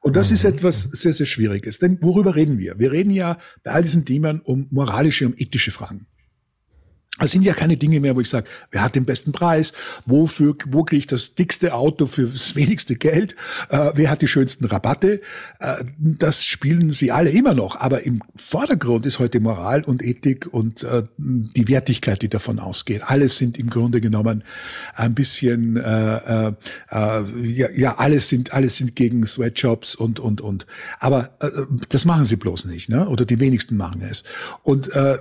[0.00, 0.34] Und das mhm.
[0.34, 1.78] ist etwas sehr, sehr Schwieriges.
[1.78, 2.78] Denn worüber reden wir?
[2.78, 6.06] Wir reden ja bei all diesen Themen um moralische, um ethische Fragen.
[7.20, 9.74] Es sind ja keine Dinge mehr, wo ich sage, wer hat den besten Preis,
[10.06, 13.36] wofür, wo kriege ich das dickste Auto für das wenigste Geld,
[13.68, 15.20] äh, wer hat die schönsten Rabatte.
[15.60, 17.76] Äh, das spielen sie alle immer noch.
[17.76, 23.02] Aber im Vordergrund ist heute Moral und Ethik und äh, die Wertigkeit, die davon ausgeht.
[23.04, 24.42] Alles sind im Grunde genommen
[24.94, 26.52] ein bisschen, äh, äh,
[26.90, 30.66] äh ja, ja, alles sind, alles sind gegen Sweatshops und, und, und.
[30.98, 31.48] Aber äh,
[31.90, 33.06] das machen sie bloß nicht, ne?
[33.06, 34.24] oder die wenigsten machen es.
[34.62, 35.18] Und äh,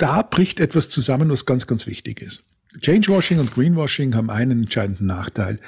[0.00, 2.42] da bricht etwas zusammen, was ganz, ganz wichtig ist.
[2.80, 5.58] Changewashing und Greenwashing haben einen entscheidenden Nachteil.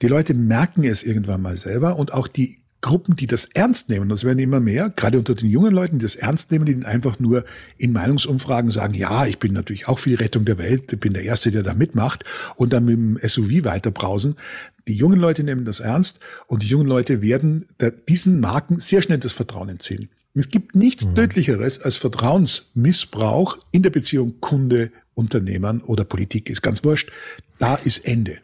[0.00, 4.08] Die Leute merken es irgendwann mal selber und auch die Gruppen, die das ernst nehmen,
[4.08, 7.18] das werden immer mehr, gerade unter den jungen Leuten, die das ernst nehmen, die einfach
[7.18, 7.44] nur
[7.78, 11.14] in Meinungsumfragen sagen, ja, ich bin natürlich auch für die Rettung der Welt, ich bin
[11.14, 14.36] der Erste, der da mitmacht und dann mit dem SUV weiterbrausen.
[14.86, 17.66] Die jungen Leute nehmen das ernst und die jungen Leute werden
[18.08, 20.08] diesen Marken sehr schnell das Vertrauen entziehen.
[20.36, 21.14] Es gibt nichts mhm.
[21.14, 26.50] Tödlicheres als Vertrauensmissbrauch in der Beziehung Kunde, Unternehmern oder Politik.
[26.50, 27.10] Ist ganz wurscht.
[27.58, 28.38] Da ist Ende.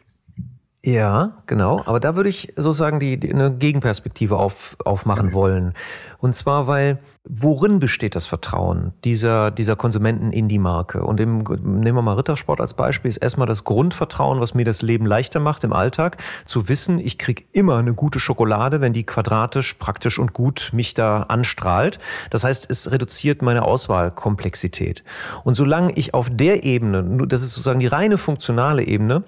[0.85, 1.81] Ja, genau.
[1.85, 5.33] Aber da würde ich sozusagen die, die eine Gegenperspektive auf, aufmachen ja.
[5.33, 5.73] wollen.
[6.19, 11.05] Und zwar, weil worin besteht das Vertrauen dieser, dieser Konsumenten in die Marke?
[11.05, 14.81] Und im, nehmen wir mal Rittersport als Beispiel, ist erstmal das Grundvertrauen, was mir das
[14.81, 19.05] Leben leichter macht im Alltag, zu wissen, ich krieg immer eine gute Schokolade, wenn die
[19.05, 21.97] quadratisch, praktisch und gut mich da anstrahlt.
[22.29, 25.05] Das heißt, es reduziert meine Auswahlkomplexität.
[25.45, 29.23] Und solange ich auf der Ebene, das ist sozusagen die reine funktionale Ebene,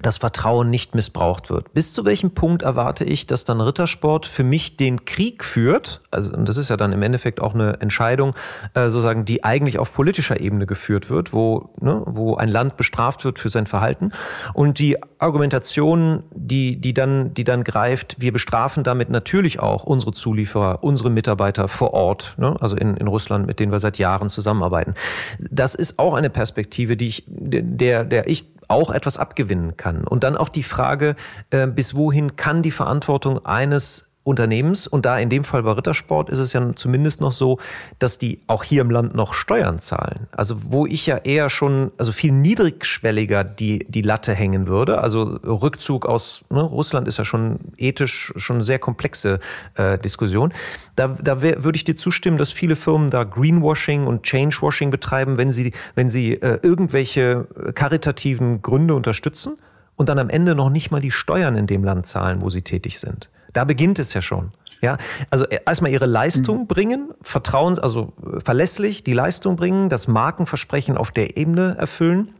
[0.00, 1.74] das Vertrauen nicht missbraucht wird.
[1.74, 6.00] Bis zu welchem Punkt erwarte ich, dass dann Rittersport für mich den Krieg führt?
[6.10, 8.34] Also, und das ist ja dann im Endeffekt auch eine Entscheidung,
[8.74, 13.24] äh, sozusagen, die eigentlich auf politischer Ebene geführt wird, wo, ne, wo ein Land bestraft
[13.24, 14.12] wird für sein Verhalten.
[14.54, 20.12] Und die Argumentation, die, die dann, die dann greift, wir bestrafen damit natürlich auch unsere
[20.12, 24.30] Zulieferer, unsere Mitarbeiter vor Ort, ne, also in, in Russland, mit denen wir seit Jahren
[24.30, 24.94] zusammenarbeiten.
[25.38, 30.04] Das ist auch eine Perspektive, die ich, der, der ich auch etwas abgewinnen kann.
[30.04, 31.16] Und dann auch die Frage,
[31.50, 36.30] äh, bis wohin kann die Verantwortung eines Unternehmens und da in dem Fall bei Rittersport
[36.30, 37.58] ist es ja zumindest noch so,
[37.98, 40.28] dass die auch hier im Land noch Steuern zahlen.
[40.30, 44.98] Also wo ich ja eher schon, also viel niedrigschwelliger die, die Latte hängen würde.
[44.98, 49.40] Also Rückzug aus ne, Russland ist ja schon ethisch schon eine sehr komplexe
[49.74, 50.52] äh, Diskussion.
[50.94, 55.50] Da, da würde ich dir zustimmen, dass viele Firmen da Greenwashing und Changewashing betreiben, wenn
[55.50, 59.56] sie, wenn sie äh, irgendwelche karitativen Gründe unterstützen
[59.96, 62.62] und dann am Ende noch nicht mal die Steuern in dem Land zahlen, wo sie
[62.62, 63.30] tätig sind.
[63.52, 64.52] Da beginnt es ja schon.
[64.80, 64.98] Ja,
[65.30, 66.66] also äh, erstmal ihre Leistung mhm.
[66.66, 72.34] bringen, vertrauens, also äh, verlässlich die Leistung bringen, das Markenversprechen auf der Ebene erfüllen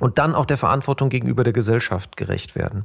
[0.00, 2.84] und dann auch der Verantwortung gegenüber der Gesellschaft gerecht werden.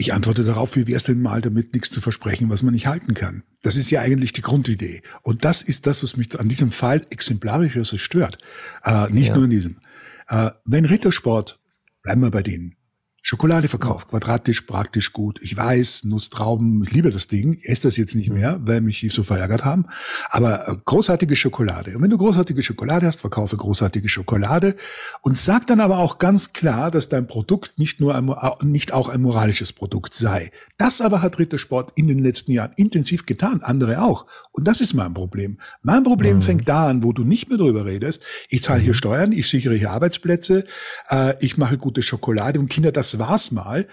[0.00, 2.86] Ich antworte darauf, wie wäre es denn mal damit, nichts zu versprechen, was man nicht
[2.86, 3.42] halten kann?
[3.62, 5.02] Das ist ja eigentlich die Grundidee.
[5.22, 8.38] Und das ist das, was mich an diesem Fall exemplarisch so stört.
[8.84, 9.34] Äh, nicht ja.
[9.34, 9.78] nur in diesem.
[10.28, 11.58] Äh, wenn Rittersport,
[12.02, 12.76] bleiben wir bei denen,
[13.22, 15.40] Schokolade verkauft, quadratisch, praktisch gut.
[15.42, 19.08] Ich weiß, Nusstrauben, ich liebe das Ding, esse das jetzt nicht mehr, weil mich die
[19.08, 19.86] so verärgert haben.
[20.30, 21.96] Aber äh, großartige Schokolade.
[21.96, 24.76] Und wenn du großartige Schokolade hast, verkaufe großartige Schokolade
[25.20, 28.30] und sag dann aber auch ganz klar, dass dein Produkt nicht nur ein,
[28.62, 30.50] nicht auch ein moralisches Produkt sei.
[30.78, 34.26] Das aber hat Rittersport in den letzten Jahren intensiv getan, andere auch.
[34.52, 35.58] Und das ist mein Problem.
[35.82, 36.42] Mein Problem mhm.
[36.42, 38.22] fängt da an, wo du nicht mehr drüber redest.
[38.48, 38.98] Ich zahle hier mhm.
[38.98, 40.64] Steuern, ich sichere hier Arbeitsplätze,
[41.10, 43.86] äh, ich mache gute Schokolade und Kinder, das war's mal.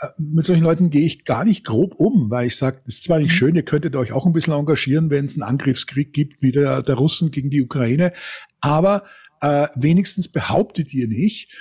[0.00, 3.04] Äh, mit solchen Leuten gehe ich gar nicht grob um, weil ich sage, das ist
[3.04, 3.36] zwar nicht mhm.
[3.36, 6.82] schön, ihr könntet euch auch ein bisschen engagieren, wenn es einen Angriffskrieg gibt wie der,
[6.82, 8.12] der Russen gegen die Ukraine,
[8.60, 9.04] aber
[9.40, 11.52] äh, wenigstens behauptet ihr nicht,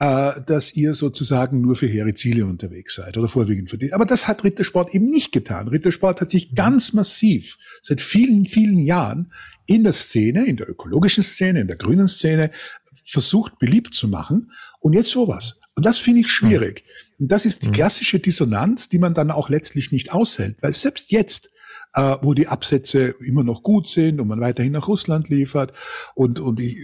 [0.00, 3.92] äh, dass ihr sozusagen nur für hehre Ziele unterwegs seid oder vorwiegend für die.
[3.92, 5.68] Aber das hat Rittersport eben nicht getan.
[5.68, 6.54] Rittersport hat sich mhm.
[6.56, 9.32] ganz massiv seit vielen, vielen Jahren
[9.66, 12.50] in der Szene, in der ökologischen Szene, in der grünen Szene
[13.04, 14.52] versucht beliebt zu machen.
[14.80, 15.54] Und jetzt sowas.
[15.76, 16.84] Und das finde ich schwierig.
[17.18, 17.72] Und das ist die mhm.
[17.72, 21.50] klassische Dissonanz, die man dann auch letztlich nicht aushält, weil selbst jetzt,
[21.94, 25.72] äh, wo die Absätze immer noch gut sind und man weiterhin nach Russland liefert
[26.14, 26.76] und, und ich,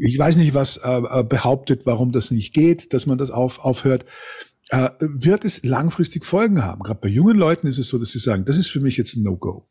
[0.00, 3.58] ich weiß nicht, was äh, äh, behauptet, warum das nicht geht, dass man das auf,
[3.60, 4.04] aufhört,
[4.70, 6.82] äh, wird es langfristig Folgen haben.
[6.82, 9.16] Gerade bei jungen Leuten ist es so, dass sie sagen, das ist für mich jetzt
[9.16, 9.66] ein No-Go.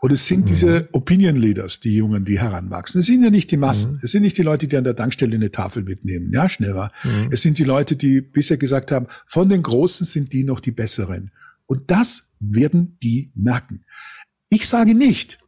[0.00, 0.44] Und es sind mhm.
[0.46, 3.00] diese Opinion Leaders, die Jungen, die heranwachsen.
[3.00, 3.92] Es sind ja nicht die Massen.
[3.92, 4.00] Mhm.
[4.02, 6.30] Es sind nicht die Leute, die an der Tankstelle eine Tafel mitnehmen.
[6.32, 6.92] Ja, schneller.
[7.04, 7.28] Mhm.
[7.30, 10.72] Es sind die Leute, die bisher gesagt haben, von den Großen sind die noch die
[10.72, 11.30] Besseren.
[11.66, 13.84] Und das werden die merken.
[14.48, 15.38] Ich sage nicht,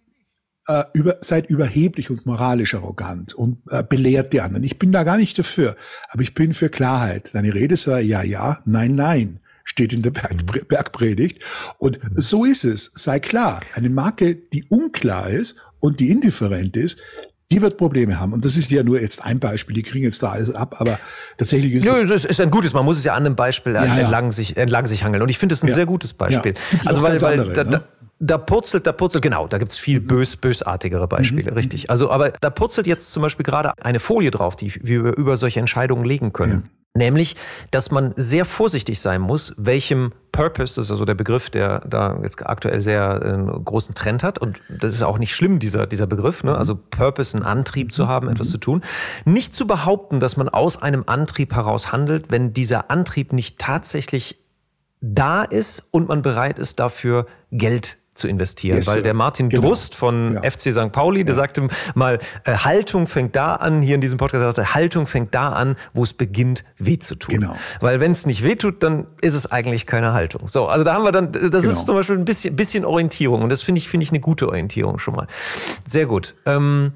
[0.66, 4.64] äh, über, seid überheblich und moralisch arrogant und äh, belehrt die anderen.
[4.64, 5.76] Ich bin da gar nicht dafür.
[6.08, 7.30] Aber ich bin für Klarheit.
[7.32, 9.40] Deine Rede sei ja, ja, nein, nein
[9.70, 11.38] steht in der Berg Bergpredigt.
[11.78, 12.90] Und so ist es.
[12.94, 16.98] Sei klar, eine Marke, die unklar ist und die indifferent ist,
[17.52, 18.32] die wird Probleme haben.
[18.32, 20.98] Und das ist ja nur jetzt ein Beispiel, die kriegen jetzt da alles ab, aber
[21.36, 23.84] tatsächlich ist ja, es ist ein gutes, man muss es ja an einem Beispiel ja,
[23.84, 24.30] entlang, ja.
[24.30, 25.22] Sich, entlang sich hangeln.
[25.22, 25.74] Und ich finde es ein ja.
[25.74, 26.54] sehr gutes Beispiel.
[26.84, 27.82] Also weil, weil andere, da, ne?
[28.20, 30.06] da purzelt, da purzelt, genau, da gibt's viel mhm.
[30.06, 31.56] bös, bösartigere Beispiele, mhm.
[31.56, 31.90] richtig.
[31.90, 35.60] Also, aber da purzelt jetzt zum Beispiel gerade eine Folie drauf, die wir über solche
[35.60, 36.70] Entscheidungen legen können.
[36.94, 37.36] Nämlich,
[37.70, 42.18] dass man sehr vorsichtig sein muss, welchem Purpose, das ist also der Begriff, der da
[42.20, 44.40] jetzt aktuell sehr einen äh, großen Trend hat.
[44.40, 46.58] Und das ist auch nicht schlimm, dieser, dieser Begriff, ne?
[46.58, 48.82] also Purpose, einen Antrieb zu haben, etwas zu tun.
[49.24, 54.40] Nicht zu behaupten, dass man aus einem Antrieb heraus handelt, wenn dieser Antrieb nicht tatsächlich
[55.00, 58.76] da ist und man bereit ist, dafür Geld zu investieren.
[58.76, 59.68] Yes, weil der Martin genau.
[59.68, 60.50] Drust von ja.
[60.50, 60.92] FC St.
[60.92, 61.40] Pauli, der ja.
[61.40, 65.50] sagte mal, äh, Haltung fängt da an, hier in diesem Podcast sagte, Haltung fängt da
[65.50, 67.36] an, wo es beginnt, weh zu tun.
[67.36, 67.56] Genau.
[67.80, 70.48] Weil wenn es nicht weh tut, dann ist es eigentlich keine Haltung.
[70.48, 71.56] So, also da haben wir dann, das genau.
[71.56, 74.48] ist zum Beispiel ein bisschen, bisschen Orientierung und das finde ich, finde ich eine gute
[74.48, 75.26] Orientierung schon mal.
[75.86, 76.34] Sehr gut.
[76.46, 76.92] Ähm,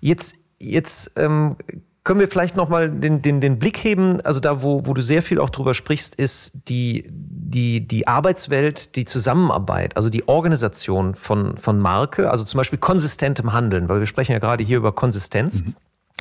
[0.00, 1.56] jetzt, jetzt ähm,
[2.04, 4.20] können wir vielleicht nochmal den, den, den Blick heben?
[4.22, 8.96] Also da, wo, wo du sehr viel auch drüber sprichst, ist die, die, die Arbeitswelt,
[8.96, 14.06] die Zusammenarbeit, also die Organisation von, von Marke, also zum Beispiel konsistentem Handeln, weil wir
[14.06, 15.62] sprechen ja gerade hier über Konsistenz.
[15.62, 15.74] Mhm.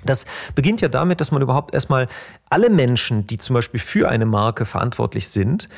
[0.06, 2.08] Das beginnt ja damit, dass man überhaupt erstmal
[2.50, 5.70] alle Menschen, die zum Beispiel für eine Marke verantwortlich sind,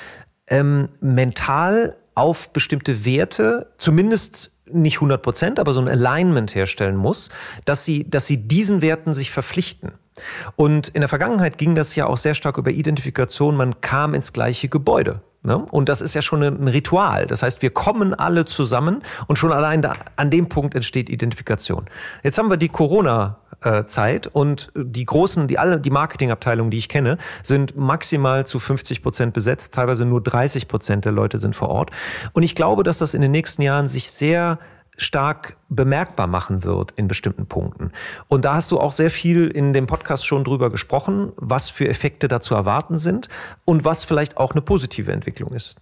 [0.47, 7.29] ähm, mental auf bestimmte Werte, zumindest nicht 100 Prozent, aber so ein Alignment herstellen muss,
[7.65, 9.93] dass sie, dass sie diesen Werten sich verpflichten.
[10.55, 13.55] Und in der Vergangenheit ging das ja auch sehr stark über Identifikation.
[13.55, 15.21] Man kam ins gleiche Gebäude.
[15.41, 15.57] Ne?
[15.57, 17.25] Und das ist ja schon ein Ritual.
[17.25, 21.85] Das heißt, wir kommen alle zusammen und schon allein da, an dem Punkt entsteht Identifikation.
[22.23, 27.17] Jetzt haben wir die Corona-Zeit und die großen, die alle, die Marketingabteilungen, die ich kenne,
[27.41, 29.73] sind maximal zu 50 Prozent besetzt.
[29.73, 31.91] Teilweise nur 30 Prozent der Leute sind vor Ort.
[32.33, 34.59] Und ich glaube, dass das in den nächsten Jahren sich sehr
[34.99, 37.91] stark bemerkbar machen wird in bestimmten Punkten.
[38.27, 41.87] Und da hast du auch sehr viel in dem Podcast schon drüber gesprochen, was für
[41.87, 43.29] Effekte da zu erwarten sind
[43.65, 45.77] und was vielleicht auch eine positive Entwicklung ist.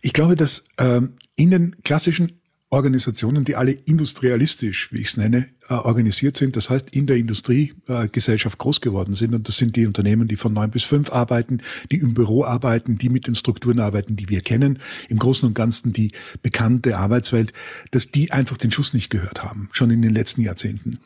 [0.00, 5.48] Ich glaube, dass ähm, in den klassischen Organisationen, die alle industrialistisch, wie ich es nenne,
[5.68, 6.56] äh, organisiert sind.
[6.56, 9.34] Das heißt, in der Industriegesellschaft groß geworden sind.
[9.34, 11.58] Und das sind die Unternehmen, die von neun bis fünf arbeiten,
[11.90, 14.80] die im Büro arbeiten, die mit den Strukturen arbeiten, die wir kennen.
[15.08, 16.10] Im Großen und Ganzen die
[16.42, 17.52] bekannte Arbeitswelt,
[17.92, 20.98] dass die einfach den Schuss nicht gehört haben, schon in den letzten Jahrzehnten.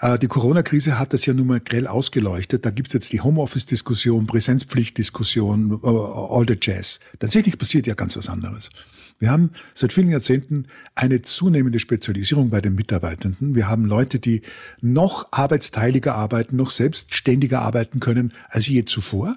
[0.00, 2.64] Äh, die Corona-Krise hat das ja nun mal grell ausgeleuchtet.
[2.64, 7.00] Da gibt's jetzt die Homeoffice-Diskussion, Präsenzpflicht-Diskussion, äh, all the jazz.
[7.18, 8.70] Tatsächlich passiert ja ganz was anderes.
[9.18, 13.54] Wir haben seit vielen Jahrzehnten eine zunehmende Spezialisierung bei den Mitarbeitenden.
[13.54, 14.42] Wir haben Leute, die
[14.80, 19.36] noch arbeitsteiliger arbeiten, noch selbstständiger arbeiten können als je zuvor.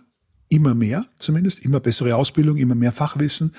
[0.50, 3.54] Immer mehr zumindest, immer bessere Ausbildung, immer mehr Fachwissen.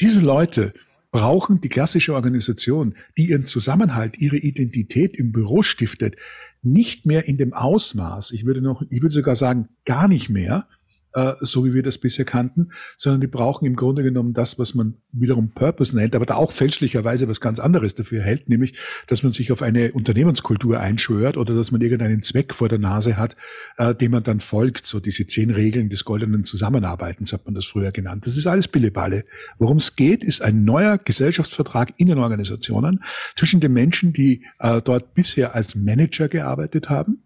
[0.00, 0.74] Diese Leute
[1.12, 6.16] brauchen die klassische Organisation, die ihren Zusammenhalt, ihre Identität im Büro stiftet,
[6.62, 10.66] nicht mehr in dem Ausmaß, ich würde noch, ich würde sogar sagen, gar nicht mehr,
[11.14, 14.74] äh, so wie wir das bisher kannten, sondern die brauchen im Grunde genommen das, was
[14.74, 19.22] man wiederum Purpose nennt, aber da auch fälschlicherweise was ganz anderes dafür hält, nämlich, dass
[19.22, 23.36] man sich auf eine Unternehmenskultur einschwört oder dass man irgendeinen Zweck vor der Nase hat,
[23.78, 24.86] äh, dem man dann folgt.
[24.86, 28.26] So diese zehn Regeln des goldenen Zusammenarbeitens hat man das früher genannt.
[28.26, 29.24] Das ist alles Billeballe.
[29.58, 33.02] Worum es geht, ist ein neuer Gesellschaftsvertrag in den Organisationen
[33.36, 37.21] zwischen den Menschen, die äh, dort bisher als Manager gearbeitet haben,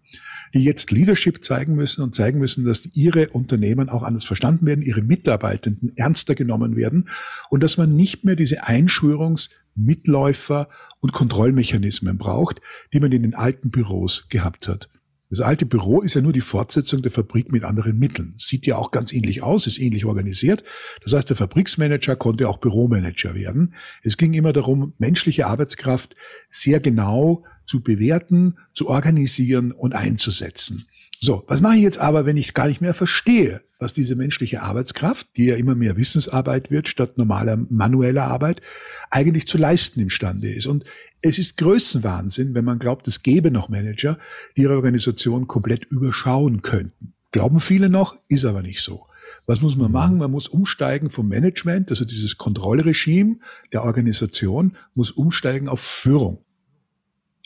[0.53, 4.81] die jetzt Leadership zeigen müssen und zeigen müssen, dass ihre Unternehmen auch anders verstanden werden,
[4.81, 7.09] ihre Mitarbeitenden ernster genommen werden
[7.49, 10.69] und dass man nicht mehr diese Einschwörungs-, Mitläufer-
[11.01, 12.61] und Kontrollmechanismen braucht,
[12.93, 14.89] die man in den alten Büros gehabt hat.
[15.29, 18.33] Das alte Büro ist ja nur die Fortsetzung der Fabrik mit anderen Mitteln.
[18.37, 20.63] Sieht ja auch ganz ähnlich aus, ist ähnlich organisiert.
[21.03, 23.73] Das heißt, der Fabriksmanager konnte auch Büromanager werden.
[24.03, 26.15] Es ging immer darum, menschliche Arbeitskraft
[26.49, 30.87] sehr genau zu bewerten, zu organisieren und einzusetzen.
[31.19, 34.61] So, was mache ich jetzt aber, wenn ich gar nicht mehr verstehe, was diese menschliche
[34.61, 38.61] Arbeitskraft, die ja immer mehr Wissensarbeit wird statt normaler manueller Arbeit,
[39.09, 40.67] eigentlich zu leisten imstande ist?
[40.67, 40.85] Und
[41.21, 44.19] es ist Größenwahnsinn, wenn man glaubt, es gäbe noch Manager,
[44.55, 47.13] die ihre Organisation komplett überschauen könnten.
[47.31, 49.07] Glauben viele noch, ist aber nicht so.
[49.45, 50.17] Was muss man machen?
[50.17, 53.37] Man muss umsteigen vom Management, also dieses Kontrollregime
[53.73, 56.45] der Organisation, muss umsteigen auf Führung.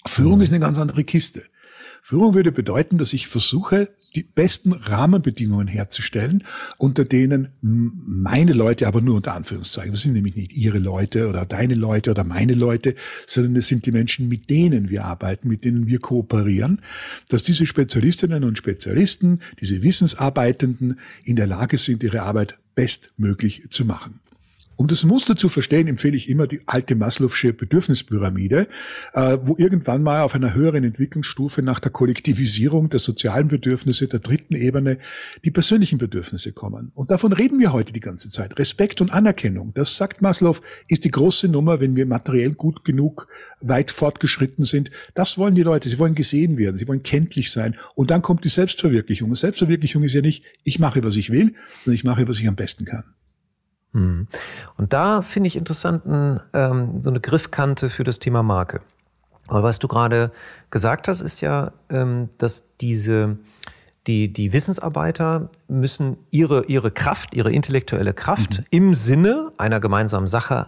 [0.05, 0.41] Führung mhm.
[0.41, 1.43] ist eine ganz andere Kiste.
[2.03, 6.43] Führung würde bedeuten, dass ich versuche, die besten Rahmenbedingungen herzustellen,
[6.77, 11.45] unter denen meine Leute, aber nur unter Anführungszeichen, das sind nämlich nicht ihre Leute oder
[11.45, 15.63] deine Leute oder meine Leute, sondern es sind die Menschen, mit denen wir arbeiten, mit
[15.63, 16.81] denen wir kooperieren,
[17.29, 23.85] dass diese Spezialistinnen und Spezialisten, diese Wissensarbeitenden in der Lage sind, ihre Arbeit bestmöglich zu
[23.85, 24.19] machen.
[24.81, 28.67] Um das Muster zu verstehen, empfehle ich immer die alte Maslow'sche Bedürfnispyramide,
[29.13, 34.21] äh, wo irgendwann mal auf einer höheren Entwicklungsstufe nach der Kollektivisierung der sozialen Bedürfnisse der
[34.21, 34.97] dritten Ebene
[35.45, 36.91] die persönlichen Bedürfnisse kommen.
[36.95, 38.57] Und davon reden wir heute die ganze Zeit.
[38.57, 43.27] Respekt und Anerkennung, das sagt Maslow, ist die große Nummer, wenn wir materiell gut genug
[43.59, 44.89] weit fortgeschritten sind.
[45.13, 45.89] Das wollen die Leute.
[45.89, 47.75] Sie wollen gesehen werden, sie wollen kenntlich sein.
[47.93, 49.35] Und dann kommt die Selbstverwirklichung.
[49.35, 51.53] Selbstverwirklichung ist ja nicht, ich mache, was ich will,
[51.85, 53.03] sondern ich mache, was ich am besten kann.
[53.93, 54.27] Hm.
[54.77, 58.81] Und da finde ich interessant ähm, so eine Griffkante für das Thema Marke.
[59.47, 60.31] Aber was du gerade
[60.69, 63.37] gesagt hast, ist ja, ähm, dass diese
[64.07, 68.65] die, die Wissensarbeiter müssen ihre, ihre Kraft, ihre intellektuelle Kraft mhm.
[68.71, 70.67] im Sinne einer gemeinsamen Sache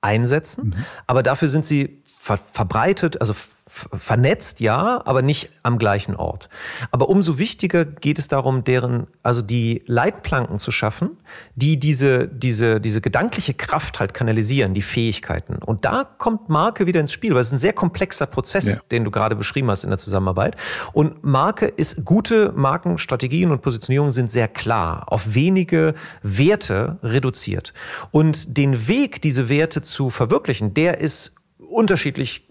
[0.00, 0.68] einsetzen.
[0.68, 0.84] Mhm.
[1.06, 3.34] Aber dafür sind sie ver verbreitet, also
[3.70, 6.48] vernetzt, ja, aber nicht am gleichen Ort.
[6.90, 11.10] Aber umso wichtiger geht es darum, deren, also die Leitplanken zu schaffen,
[11.54, 15.56] die diese, diese, diese gedankliche Kraft halt kanalisieren, die Fähigkeiten.
[15.56, 18.80] Und da kommt Marke wieder ins Spiel, weil es ist ein sehr komplexer Prozess, ja.
[18.90, 20.56] den du gerade beschrieben hast in der Zusammenarbeit.
[20.92, 27.72] Und Marke ist, gute Markenstrategien und Positionierungen sind sehr klar, auf wenige Werte reduziert.
[28.10, 31.34] Und den Weg, diese Werte zu verwirklichen, der ist
[31.70, 32.48] unterschiedlich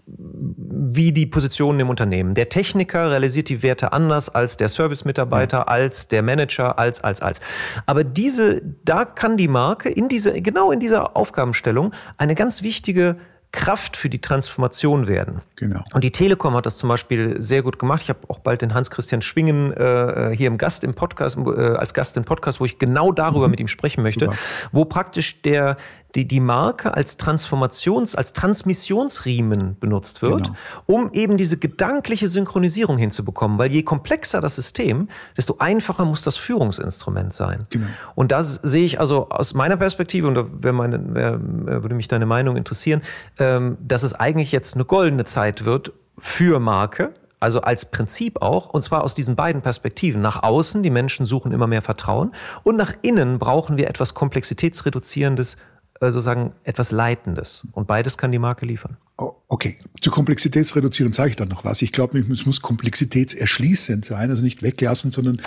[0.94, 2.34] wie die Positionen im Unternehmen.
[2.34, 5.64] Der Techniker realisiert die Werte anders als der Service-Mitarbeiter, ja.
[5.64, 7.40] als der Manager, als, als, als.
[7.86, 13.16] Aber diese, da kann die Marke in diese, genau in dieser Aufgabenstellung eine ganz wichtige
[13.52, 15.40] Kraft für die Transformation werden.
[15.56, 15.82] Genau.
[15.92, 18.02] Und die Telekom hat das zum Beispiel sehr gut gemacht.
[18.02, 21.92] Ich habe auch bald den Hans-Christian Schwingen äh, hier im Gast im Podcast, äh, als
[21.92, 23.50] Gast im Podcast, wo ich genau darüber mhm.
[23.52, 24.38] mit ihm sprechen möchte, Super.
[24.70, 25.78] wo praktisch der
[26.14, 30.56] die, die Marke als Transformations-, als Transmissionsriemen benutzt wird, genau.
[30.86, 33.58] um eben diese gedankliche Synchronisierung hinzubekommen.
[33.58, 37.64] Weil je komplexer das System, desto einfacher muss das Führungsinstrument sein.
[37.70, 37.86] Genau.
[38.14, 42.08] Und das sehe ich also aus meiner Perspektive, und da wäre meine, wär, würde mich
[42.08, 43.02] deine Meinung interessieren,
[43.38, 48.68] ähm, dass es eigentlich jetzt eine goldene Zeit wird für Marke, also als Prinzip auch,
[48.68, 50.20] und zwar aus diesen beiden Perspektiven.
[50.20, 55.56] Nach außen, die Menschen suchen immer mehr Vertrauen, und nach innen brauchen wir etwas Komplexitätsreduzierendes,
[56.00, 57.66] sozusagen etwas Leitendes.
[57.72, 58.96] Und beides kann die Marke liefern.
[59.18, 61.82] Oh, okay, zu Komplexitätsreduzieren sage ich dann noch was.
[61.82, 65.42] Ich glaube, es muss komplexitätserschließend sein, also nicht weglassen, sondern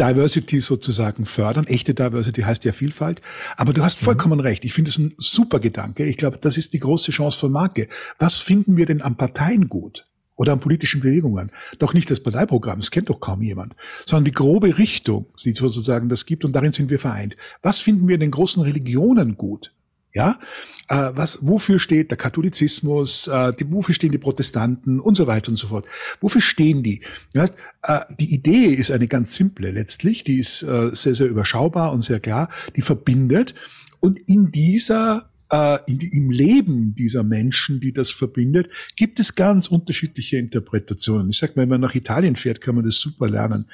[0.00, 1.66] Diversity sozusagen fördern.
[1.66, 3.22] Echte Diversity heißt ja Vielfalt.
[3.56, 4.46] Aber du hast vollkommen mhm.
[4.46, 4.64] recht.
[4.64, 6.04] Ich finde es ein super Gedanke.
[6.04, 7.88] Ich glaube, das ist die große Chance von Marke.
[8.18, 10.06] Was finden wir denn an Parteien gut?
[10.36, 11.50] Oder an politischen Bewegungen.
[11.78, 16.08] Doch nicht das Parteiprogramm, das kennt doch kaum jemand, sondern die grobe Richtung, die sozusagen
[16.08, 17.36] das gibt und darin sind wir vereint.
[17.62, 19.72] Was finden wir in den großen Religionen gut?
[20.14, 20.38] Ja,
[20.88, 25.50] äh, was, wofür steht der Katholizismus, äh, die, wofür stehen die Protestanten und so weiter
[25.50, 25.84] und so fort.
[26.22, 27.02] Wofür stehen die?
[27.34, 31.26] Das heißt, äh, die Idee ist eine ganz simple letztlich, die ist äh, sehr, sehr
[31.26, 33.54] überschaubar und sehr klar, die verbindet
[34.00, 39.68] und in dieser äh, in im Leben dieser Menschen, die das verbindet, gibt es ganz
[39.68, 41.30] unterschiedliche Interpretationen.
[41.30, 43.66] Ich sage mal, wenn man nach Italien fährt, kann man das super lernen.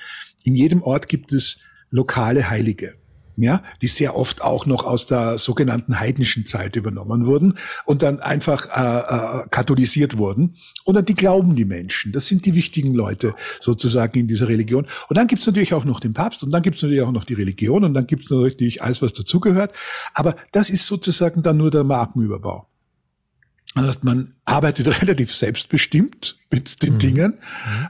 [0.45, 1.59] In jedem Ort gibt es
[1.91, 2.95] lokale Heilige
[3.37, 8.21] ja, die sehr oft auch noch aus der sogenannten heidnischen Zeit übernommen wurden und dann
[8.21, 10.57] einfach äh, äh, katholisiert wurden.
[10.85, 12.13] Und dann die glauben die Menschen.
[12.13, 14.87] Das sind die wichtigen Leute sozusagen in dieser Religion.
[15.09, 17.35] Und dann gibt's natürlich auch noch den Papst und dann gibt's natürlich auch noch die
[17.35, 19.73] Religion und dann gibt's natürlich alles, was dazugehört.
[20.15, 22.67] Aber das ist sozusagen dann nur der Markenüberbau.
[23.75, 26.99] Das heißt, man arbeitet relativ selbstbestimmt mit den mhm.
[26.99, 27.35] Dingen,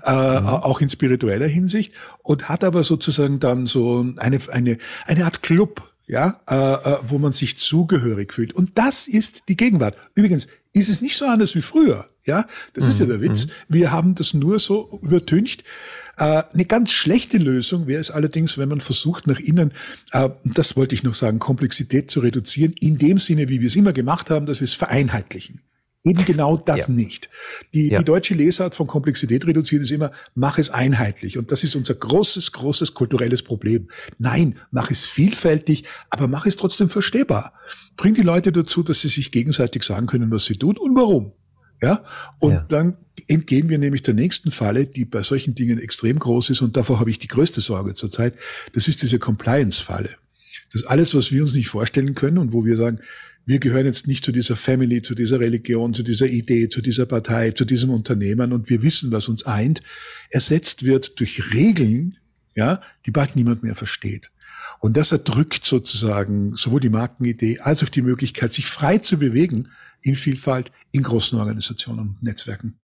[0.04, 0.46] äh, mhm.
[0.46, 5.92] auch in spiritueller Hinsicht, und hat aber sozusagen dann so eine, eine, eine Art Club,
[6.06, 8.52] ja, äh, äh, wo man sich zugehörig fühlt.
[8.52, 9.96] Und das ist die Gegenwart.
[10.14, 12.46] Übrigens ist es nicht so anders wie früher, ja.
[12.74, 12.90] Das mhm.
[12.90, 13.46] ist ja der Witz.
[13.46, 13.50] Mhm.
[13.68, 15.64] Wir haben das nur so übertüncht.
[16.18, 19.72] Äh, eine ganz schlechte Lösung wäre es allerdings, wenn man versucht, nach innen,
[20.12, 23.77] äh, das wollte ich noch sagen, Komplexität zu reduzieren, in dem Sinne, wie wir es
[23.77, 25.61] immer gemacht haben, dass wir es vereinheitlichen.
[26.05, 26.94] Eben genau das ja.
[26.94, 27.31] nicht.
[27.72, 28.01] Die, ja.
[28.01, 31.38] die deutsche Lesart von Komplexität reduziert ist immer, mach es einheitlich.
[31.38, 33.88] Und das ist unser großes, großes kulturelles Problem.
[34.18, 37.55] Nein, mach es vielfältig, aber mach es trotzdem verstehbar.
[37.96, 41.33] Bring die Leute dazu, dass sie sich gegenseitig sagen können, was sie tun und warum.
[41.82, 42.04] Ja,
[42.38, 42.66] und ja.
[42.68, 46.76] dann entgehen wir nämlich der nächsten Falle, die bei solchen Dingen extrem groß ist und
[46.76, 48.36] davor habe ich die größte Sorge zurzeit.
[48.72, 50.10] Das ist diese Compliance-Falle.
[50.72, 53.00] Das ist alles, was wir uns nicht vorstellen können und wo wir sagen,
[53.44, 57.06] wir gehören jetzt nicht zu dieser Family, zu dieser Religion, zu dieser Idee, zu dieser
[57.06, 59.82] Partei, zu diesem Unternehmen und wir wissen, was uns eint,
[60.30, 62.16] ersetzt wird durch Regeln,
[62.54, 64.30] ja, die bald niemand mehr versteht.
[64.78, 69.68] Und das erdrückt sozusagen sowohl die Markenidee als auch die Möglichkeit, sich frei zu bewegen
[70.02, 72.78] in Vielfalt in großen Organisationen und Netzwerken.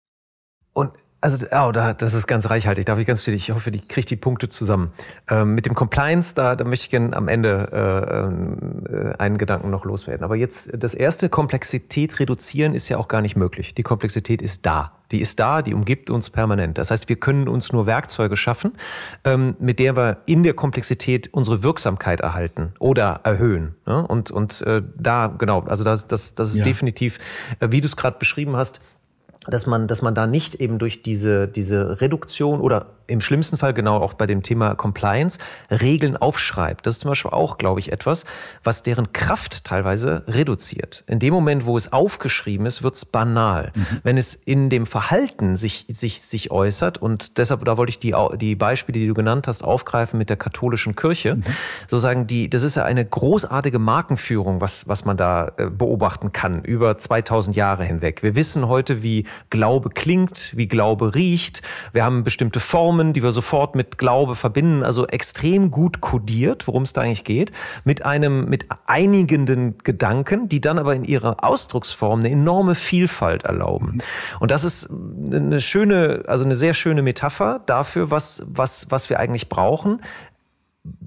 [0.73, 2.87] Und also, oh, da, das ist ganz reichhaltig.
[2.87, 3.35] Da habe ich ganz viel.
[3.35, 4.93] Ich hoffe, die kriegt die Punkte zusammen.
[5.29, 9.71] Ähm, mit dem Compliance, da, da möchte ich gerne am Ende äh, äh, einen Gedanken
[9.71, 10.23] noch loswerden.
[10.23, 13.75] Aber jetzt, das erste Komplexität reduzieren ist ja auch gar nicht möglich.
[13.75, 14.98] Die Komplexität ist da.
[15.11, 16.79] Die ist da, die umgibt uns permanent.
[16.79, 18.73] Das heißt, wir können uns nur Werkzeuge schaffen,
[19.25, 23.75] ähm, mit der wir in der Komplexität unsere Wirksamkeit erhalten oder erhöhen.
[23.87, 24.07] Ne?
[24.07, 26.65] Und, und äh, da, genau, also das, das, das ist ja.
[26.65, 27.19] definitiv,
[27.61, 28.81] äh, wie du es gerade beschrieben hast,
[29.51, 33.73] dass man, dass man da nicht eben durch diese, diese Reduktion oder im schlimmsten Fall
[33.73, 35.39] genau auch bei dem Thema Compliance
[35.71, 36.87] Regeln aufschreibt.
[36.87, 38.27] Das ist zum Beispiel auch, glaube ich, etwas,
[38.63, 41.05] was deren Kraft teilweise reduziert.
[41.07, 43.73] In dem Moment, wo es aufgeschrieben ist, wird es banal.
[43.75, 43.87] Mhm.
[44.03, 48.15] Wenn es in dem Verhalten sich, sich, sich äußert und deshalb, da wollte ich die,
[48.37, 51.37] die Beispiele, die du genannt hast, aufgreifen mit der katholischen Kirche.
[51.37, 51.45] Mhm.
[51.87, 56.63] Sozusagen die, das ist ja eine großartige Markenführung, was, was man da äh, beobachten kann
[56.63, 58.23] über 2000 Jahre hinweg.
[58.23, 61.63] Wir wissen heute, wie Glaube klingt, wie Glaube riecht.
[61.93, 66.83] Wir haben bestimmte Formen die wir sofort mit Glaube verbinden, also extrem gut kodiert, worum
[66.83, 67.53] es da eigentlich geht,
[67.85, 73.99] mit einem, mit einigenden Gedanken, die dann aber in ihrer Ausdrucksform eine enorme Vielfalt erlauben.
[74.41, 79.19] Und das ist eine schöne, also eine sehr schöne Metapher dafür, was, was, was wir
[79.19, 80.01] eigentlich brauchen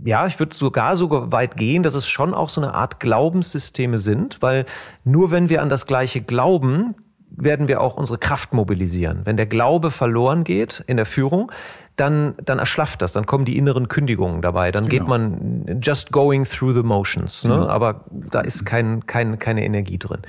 [0.03, 3.97] ja, ich würde sogar so weit gehen, dass es schon auch so eine Art Glaubenssysteme
[3.97, 4.65] sind, weil
[5.03, 6.93] nur wenn wir an das Gleiche glauben,
[7.31, 9.21] werden wir auch unsere Kraft mobilisieren.
[9.25, 11.51] Wenn der Glaube verloren geht in der Führung,
[11.95, 14.91] dann, dann erschlafft das, dann kommen die inneren Kündigungen dabei, dann genau.
[14.91, 17.53] geht man just going through the motions, ne?
[17.53, 17.67] Genau.
[17.67, 20.21] aber da ist kein, kein, keine Energie drin.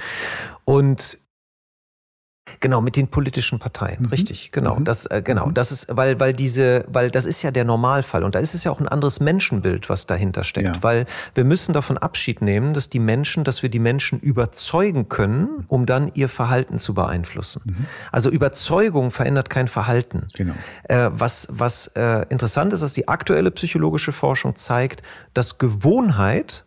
[0.65, 1.19] Und
[2.59, 4.09] Genau, mit den politischen Parteien, mhm.
[4.09, 4.77] richtig, genau.
[4.77, 4.85] Mhm.
[4.85, 5.55] Das, äh, genau, mhm.
[5.55, 8.65] das ist, weil, weil diese, weil das ist ja der Normalfall und da ist es
[8.65, 10.83] ja auch ein anderes Menschenbild, was dahinter steckt, ja.
[10.83, 15.65] weil wir müssen davon Abschied nehmen, dass die Menschen, dass wir die Menschen überzeugen können,
[15.69, 17.63] um dann ihr Verhalten zu beeinflussen.
[17.65, 17.87] Mhm.
[18.11, 20.27] Also Überzeugung verändert kein Verhalten.
[20.35, 20.55] Genau.
[20.85, 26.65] Äh, was was äh, interessant ist, dass die aktuelle psychologische Forschung zeigt, dass Gewohnheit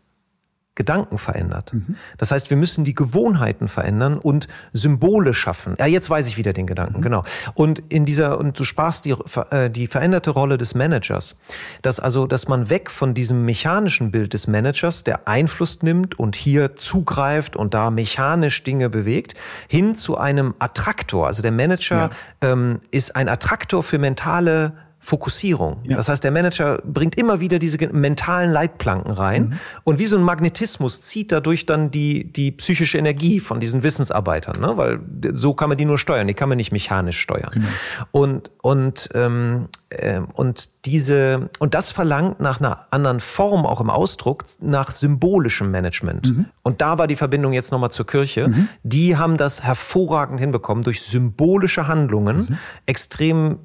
[0.75, 1.73] Gedanken verändert.
[1.73, 1.95] Mhm.
[2.17, 5.75] Das heißt, wir müssen die Gewohnheiten verändern und Symbole schaffen.
[5.79, 7.01] Ja, jetzt weiß ich wieder den Gedanken, mhm.
[7.01, 7.23] genau.
[7.53, 9.15] Und in dieser, und du sprachst die,
[9.51, 11.37] äh, die veränderte Rolle des Managers.
[11.81, 16.35] Dass also, dass man weg von diesem mechanischen Bild des Managers, der Einfluss nimmt und
[16.35, 19.35] hier zugreift und da mechanisch Dinge bewegt,
[19.69, 21.27] hin zu einem Attraktor.
[21.27, 22.11] Also der Manager
[22.41, 22.51] ja.
[22.51, 24.73] ähm, ist ein Attraktor für mentale
[25.05, 25.77] Fokussierung.
[25.83, 25.97] Ja.
[25.97, 29.59] Das heißt, der Manager bringt immer wieder diese mentalen Leitplanken rein mhm.
[29.83, 34.59] und wie so ein Magnetismus zieht dadurch dann die, die psychische Energie von diesen Wissensarbeitern,
[34.59, 34.75] ne?
[34.77, 34.99] weil
[35.33, 37.51] so kann man die nur steuern, die kann man nicht mechanisch steuern.
[37.53, 37.67] Genau.
[38.11, 39.84] Und, und, ähm, äh,
[40.33, 46.27] und diese, und das verlangt nach einer anderen Form auch im Ausdruck, nach symbolischem Management.
[46.27, 46.45] Mhm.
[46.63, 48.47] Und da war die Verbindung jetzt nochmal zur Kirche.
[48.47, 48.69] Mhm.
[48.83, 52.57] Die haben das hervorragend hinbekommen, durch symbolische Handlungen mhm.
[52.85, 53.59] extrem,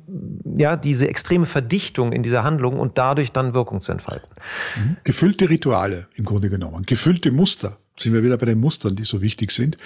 [0.57, 4.29] ja, diese extrem extreme Verdichtung in dieser Handlung und dadurch dann Wirkung zu entfalten.
[4.77, 4.97] Mhm.
[5.05, 9.21] Gefüllte Rituale im Grunde genommen, gefüllte Muster sind wir wieder bei den Mustern, die so
[9.23, 9.77] wichtig sind.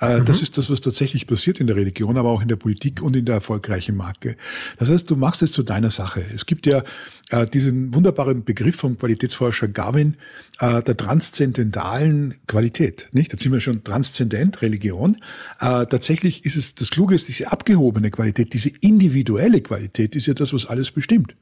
[0.00, 0.24] Äh, mhm.
[0.24, 3.16] Das ist das, was tatsächlich passiert in der Religion, aber auch in der Politik und
[3.16, 4.36] in der erfolgreichen Marke.
[4.78, 6.24] Das heißt, du machst es zu deiner Sache.
[6.34, 6.82] Es gibt ja
[7.30, 10.16] äh, diesen wunderbaren Begriff vom Qualitätsforscher Garvin
[10.58, 13.08] äh, der transzendentalen Qualität.
[13.12, 13.32] Nicht?
[13.32, 15.16] Da sind wir schon transzendent, Religion.
[15.58, 20.52] Tatsächlich ist es das Kluge, ist diese abgehobene Qualität, diese individuelle Qualität ist ja das,
[20.52, 21.34] was alles bestimmt.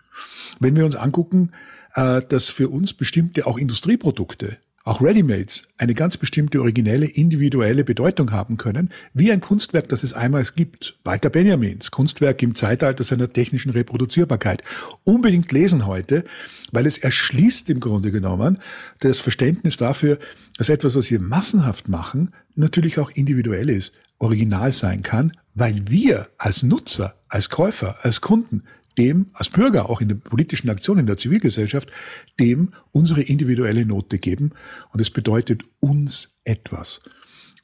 [0.60, 1.50] Wenn wir uns angucken,
[1.94, 4.58] dass für uns bestimmte auch Industrieprodukte
[4.88, 10.14] auch Readymates eine ganz bestimmte originelle, individuelle Bedeutung haben können, wie ein Kunstwerk, das es
[10.14, 10.98] einmal gibt.
[11.04, 14.64] Walter Benjamins Kunstwerk im Zeitalter seiner technischen Reproduzierbarkeit.
[15.04, 16.24] Unbedingt lesen heute,
[16.72, 18.58] weil es erschließt im Grunde genommen
[19.00, 20.18] das Verständnis dafür,
[20.56, 26.28] dass etwas, was wir massenhaft machen, natürlich auch individuell ist, original sein kann, weil wir
[26.38, 28.62] als Nutzer, als Käufer, als Kunden
[28.98, 31.90] dem als Bürger, auch in der politischen Aktion in der Zivilgesellschaft,
[32.38, 34.50] dem unsere individuelle Note geben.
[34.92, 37.00] Und es bedeutet uns etwas.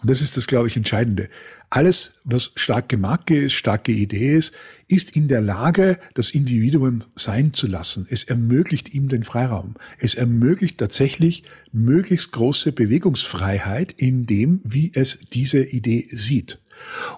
[0.00, 1.30] Und das ist das, glaube ich, Entscheidende.
[1.70, 4.52] Alles, was starke Marke ist, starke Idee ist,
[4.86, 8.06] ist in der Lage, das Individuum sein zu lassen.
[8.10, 9.76] Es ermöglicht ihm den Freiraum.
[9.98, 16.58] Es ermöglicht tatsächlich möglichst große Bewegungsfreiheit in dem, wie es diese Idee sieht.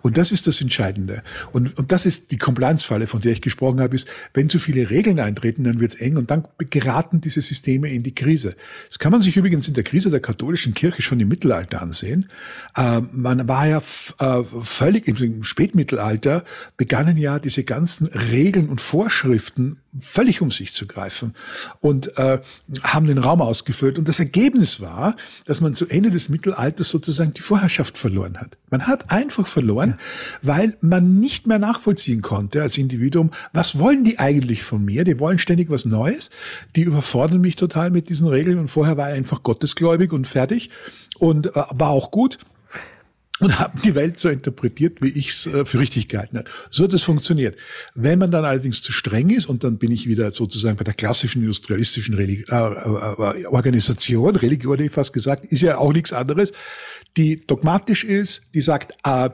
[0.02, 1.22] Und das ist das Entscheidende.
[1.52, 4.90] Und, und das ist die Compliance-Falle, von der ich gesprochen habe, ist, wenn zu viele
[4.90, 8.56] Regeln eintreten, dann wird es eng und dann geraten diese Systeme in die Krise.
[8.88, 12.28] Das kann man sich übrigens in der Krise der katholischen Kirche schon im Mittelalter ansehen.
[12.76, 13.82] Äh, man war ja
[14.20, 16.44] äh, völlig im Spätmittelalter,
[16.76, 21.34] begannen ja diese ganzen Regeln und Vorschriften völlig um sich zu greifen
[21.80, 22.40] und äh,
[22.82, 23.99] haben den Raum ausgefüllt.
[23.99, 28.57] Und das Ergebnis war, dass man zu Ende des Mittelalters sozusagen die Vorherrschaft verloren hat.
[28.70, 29.99] Man hat einfach verloren,
[30.42, 35.05] weil man nicht mehr nachvollziehen konnte als Individuum, was wollen die eigentlich von mir?
[35.05, 36.30] Die wollen ständig was Neues.
[36.74, 40.70] Die überfordern mich total mit diesen Regeln und vorher war er einfach gottesgläubig und fertig
[41.18, 42.38] und äh, war auch gut
[43.41, 46.49] und haben die Welt so interpretiert, wie ich es äh, für richtig gehalten habe.
[46.70, 47.57] So hat es funktioniert.
[47.95, 50.95] Wenn man dann allerdings zu streng ist, und dann bin ich wieder sozusagen bei der
[50.95, 55.93] klassischen industrialistischen Religi äh, äh, äh Organisation, Religion hätte ich fast gesagt, ist ja auch
[55.93, 56.53] nichts anderes,
[57.16, 59.30] die dogmatisch ist, die sagt, äh,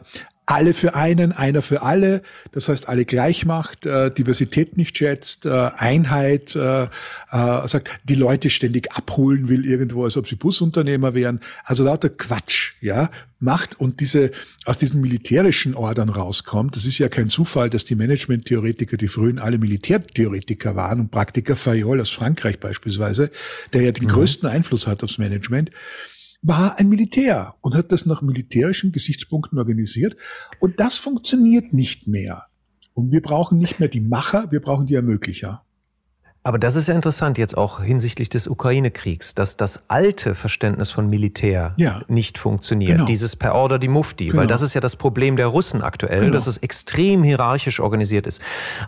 [0.47, 5.47] alle für einen, einer für alle, das heißt alle gleich macht, äh, Diversität nicht schätzt,
[5.47, 6.89] äh, Einheit, äh, äh,
[7.31, 11.41] sagt, die Leute ständig abholen will irgendwo, als ob sie Busunternehmer wären.
[11.65, 14.31] Also lauter Quatsch, ja, macht und diese
[14.65, 16.77] aus diesen militärischen Ordern rauskommt.
[16.77, 21.57] Das ist ja kein Zufall, dass die Management-Theoretiker, die frühen alle Militärtheoretiker waren und Praktiker
[21.57, 23.31] Fayol aus Frankreich beispielsweise,
[23.73, 24.13] der ja den mhm.
[24.13, 25.71] größten Einfluss hat aufs Management
[26.43, 30.17] war ein Militär und hat das nach militärischen Gesichtspunkten organisiert.
[30.59, 32.47] Und das funktioniert nicht mehr.
[32.95, 35.65] Und wir brauchen nicht mehr die Macher, wir brauchen die Ermöglicher.
[36.45, 41.09] Aber das ist ja interessant jetzt auch hinsichtlich des Ukraine-Kriegs, dass das alte Verständnis von
[41.09, 42.03] Militär ja.
[42.09, 42.93] nicht funktioniert.
[42.93, 43.05] Genau.
[43.05, 44.41] Dieses per Order die Mufti, genau.
[44.41, 46.33] weil das ist ja das Problem der Russen aktuell, genau.
[46.33, 48.43] dass es extrem hierarchisch organisiert ist.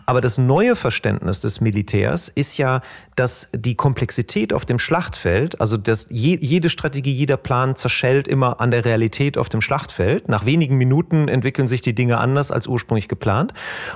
[0.05, 2.81] Aber das neue Verständnis des Militärs ist ja,
[3.15, 8.59] dass die Komplexität auf dem Schlachtfeld, also dass je, jede Strategie, jeder Plan zerschellt immer
[8.59, 10.27] an der Realität auf dem Schlachtfeld.
[10.27, 13.53] Nach wenigen Minuten entwickeln sich die Dinge anders als ursprünglich geplant.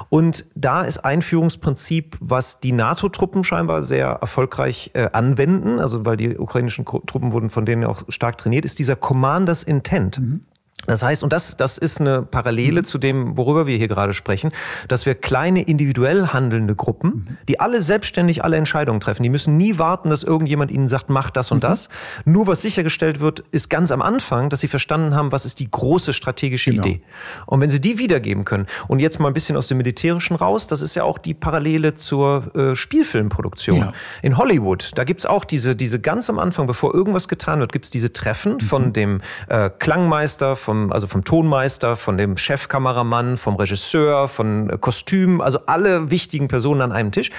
[0.07, 6.37] Und da ist Einführungsprinzip, was die NATO-Truppen scheinbar sehr erfolgreich äh, anwenden, also weil die
[6.37, 10.19] ukrainischen Truppen wurden von denen auch stark trainiert, ist dieser Commanders Intent.
[10.19, 10.41] Mhm.
[10.89, 12.85] Das heißt, und das, das ist eine Parallele mhm.
[12.85, 14.51] zu dem, worüber wir hier gerade sprechen,
[14.87, 17.37] dass wir kleine individuell handelnde Gruppen, mhm.
[17.47, 21.29] die alle selbstständig alle Entscheidungen treffen, die müssen nie warten, dass irgendjemand ihnen sagt, mach
[21.29, 21.61] das und mhm.
[21.61, 21.89] das.
[22.25, 25.69] Nur was sichergestellt wird, ist ganz am Anfang, dass sie verstanden haben, was ist die
[25.69, 26.83] große strategische genau.
[26.83, 27.01] Idee.
[27.45, 30.65] Und wenn sie die wiedergeben können, und jetzt mal ein bisschen aus dem Militärischen raus,
[30.65, 33.77] das ist ja auch die Parallele zur äh, Spielfilmproduktion.
[33.77, 33.93] Ja.
[34.23, 37.91] In Hollywood, da gibt's auch diese, diese ganz am Anfang, bevor irgendwas getan wird, gibt's
[37.91, 38.59] diese Treffen mhm.
[38.61, 45.41] von dem äh, Klangmeister, vom also vom Tonmeister, von dem Chefkameramann, vom Regisseur, von Kostüm,
[45.41, 47.31] also alle wichtigen Personen an einem Tisch.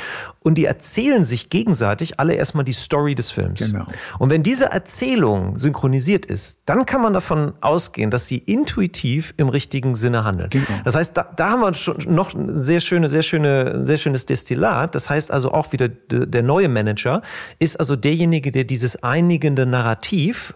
[0.42, 3.60] Und die erzählen sich gegenseitig alle erstmal die Story des Films.
[3.60, 3.84] Genau.
[4.18, 9.48] Und wenn diese Erzählung synchronisiert ist, dann kann man davon ausgehen, dass sie intuitiv im
[9.48, 10.50] richtigen Sinne handeln.
[10.50, 10.66] Genau.
[10.84, 14.26] Das heißt, da, da haben wir schon noch ein sehr schöne, sehr schöne, sehr schönes
[14.26, 14.94] Destillat.
[14.94, 17.22] Das heißt also auch wieder der neue Manager
[17.58, 20.54] ist also derjenige, der dieses einigende Narrativ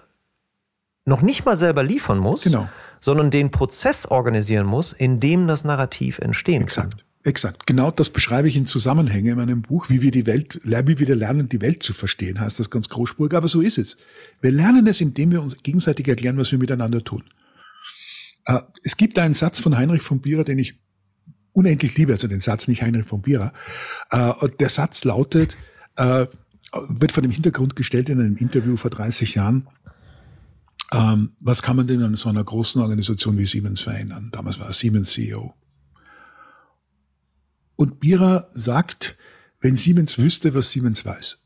[1.04, 2.68] noch nicht mal selber liefern muss, genau.
[3.00, 6.96] sondern den Prozess organisieren muss, in dem das Narrativ entstehen Exakt.
[6.96, 7.04] kann.
[7.26, 7.66] Exakt.
[7.66, 11.16] Genau das beschreibe ich in Zusammenhänge in meinem Buch, wie wir die Welt, wie wir
[11.16, 13.96] lernen, die Welt zu verstehen, heißt das ganz großspurig, aber so ist es.
[14.42, 17.24] Wir lernen es, indem wir uns gegenseitig erklären, was wir miteinander tun.
[18.46, 20.78] Äh, es gibt einen Satz von Heinrich von Bierer, den ich
[21.52, 23.54] unendlich liebe, also den Satz nicht Heinrich von Bierer.
[24.10, 25.56] Äh, der Satz lautet,
[25.96, 26.26] äh,
[26.88, 29.66] wird vor dem Hintergrund gestellt in einem Interview vor 30 Jahren,
[30.92, 34.30] ähm, was kann man denn an so einer großen Organisation wie Siemens verändern?
[34.32, 35.54] Damals war er Siemens CEO.
[37.76, 39.16] Und Bira sagt,
[39.60, 41.38] wenn Siemens wüsste, was Siemens weiß.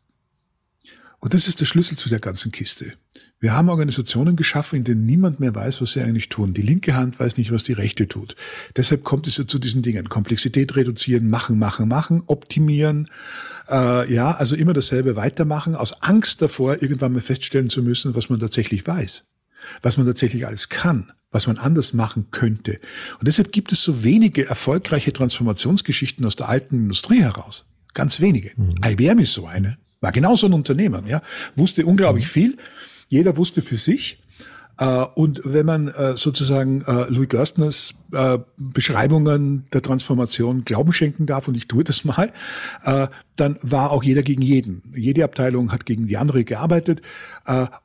[1.20, 2.92] Und das ist der Schlüssel zu der ganzen Kiste.
[3.40, 6.54] Wir haben Organisationen geschaffen, in denen niemand mehr weiß, was sie eigentlich tun.
[6.54, 8.34] Die linke Hand weiß nicht, was die rechte tut.
[8.76, 10.08] Deshalb kommt es ja zu diesen Dingen.
[10.08, 13.08] Komplexität reduzieren, machen, machen, machen, optimieren.
[13.70, 18.30] Äh, ja, also immer dasselbe weitermachen, aus Angst davor, irgendwann mal feststellen zu müssen, was
[18.30, 19.24] man tatsächlich weiß
[19.82, 22.78] was man tatsächlich alles kann, was man anders machen könnte.
[23.18, 27.64] Und deshalb gibt es so wenige erfolgreiche Transformationsgeschichten aus der alten Industrie heraus.
[27.94, 28.52] Ganz wenige.
[28.56, 28.76] Mhm.
[28.84, 29.78] IBM ist so eine.
[30.00, 31.22] War genauso ein Unternehmer, ja.
[31.56, 32.30] Wusste unglaublich mhm.
[32.30, 32.56] viel.
[33.08, 34.22] Jeder wusste für sich.
[34.78, 37.94] Äh, und wenn man äh, sozusagen äh, Louis Gerstners
[38.56, 42.32] Beschreibungen der Transformation Glauben schenken darf, und ich tue das mal,
[43.36, 44.82] dann war auch jeder gegen jeden.
[44.96, 47.02] Jede Abteilung hat gegen die andere gearbeitet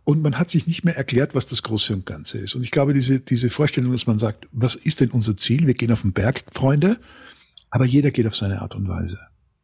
[0.06, 2.56] und man hat sich nicht mehr erklärt, was das Große und Ganze ist.
[2.56, 5.68] Und ich glaube, diese, diese Vorstellung, dass man sagt, was ist denn unser Ziel?
[5.68, 6.98] Wir gehen auf den Berg, Freunde,
[7.70, 9.20] aber jeder geht auf seine Art und Weise.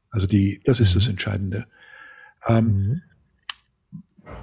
[0.10, 1.12] Also die, das ist das mhm.
[1.12, 1.68] Entscheidende.
[2.50, 3.02] Ähm, mhm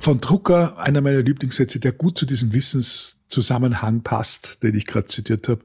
[0.00, 5.48] von Drucker, einer meiner Lieblingssätze, der gut zu diesem Wissenszusammenhang passt, den ich gerade zitiert
[5.48, 5.62] habe,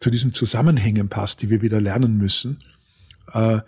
[0.00, 2.62] zu diesen Zusammenhängen passt, die wir wieder lernen müssen,
[3.32, 3.60] äh,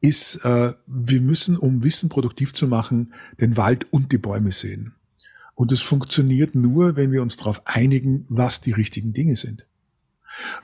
[0.00, 4.94] ist, äh, wir müssen, um Wissen produktiv zu machen, den Wald und die Bäume sehen.
[5.54, 9.66] Und es funktioniert nur, wenn wir uns darauf einigen, was die richtigen Dinge sind.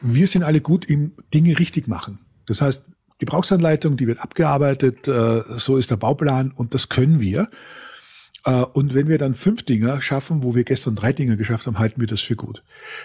[0.01, 2.21] Wir sind alle gut im Dinge richtig machen.
[2.47, 2.87] Das heißt,
[3.19, 7.51] Gebrauchsanleitung, die wird abgearbeitet, äh, so ist der Bauplan und das können wir.
[8.47, 11.79] Äh, und wenn wir dann fünf Dinger schaffen, wo wir gestern drei Dinge geschafft haben,
[11.79, 12.63] halten wir das für gut.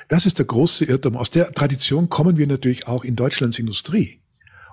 [0.07, 1.17] Das ist der große Irrtum.
[1.17, 4.21] Aus der Tradition kommen wir natürlich auch in Deutschlands Industrie.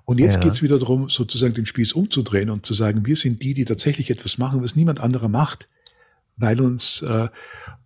[0.04, 0.40] Und jetzt ja.
[0.40, 4.10] geht's wieder darum, sozusagen den Spieß umzudrehen und zu sagen, wir sind die, die tatsächlich
[4.10, 5.68] etwas machen, was niemand anderer macht,
[6.36, 7.28] weil uns äh,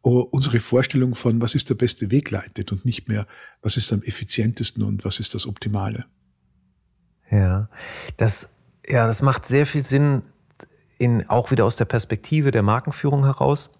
[0.02, 3.26] unsere Vorstellung von, was ist der beste Weg leitet und nicht mehr,
[3.60, 6.04] was ist am effizientesten und was ist das Optimale.
[7.30, 7.68] Ja,
[8.18, 8.50] das,
[8.86, 10.22] ja, das macht sehr viel Sinn,
[11.02, 13.70] in, auch wieder aus der Perspektive der Markenführung heraus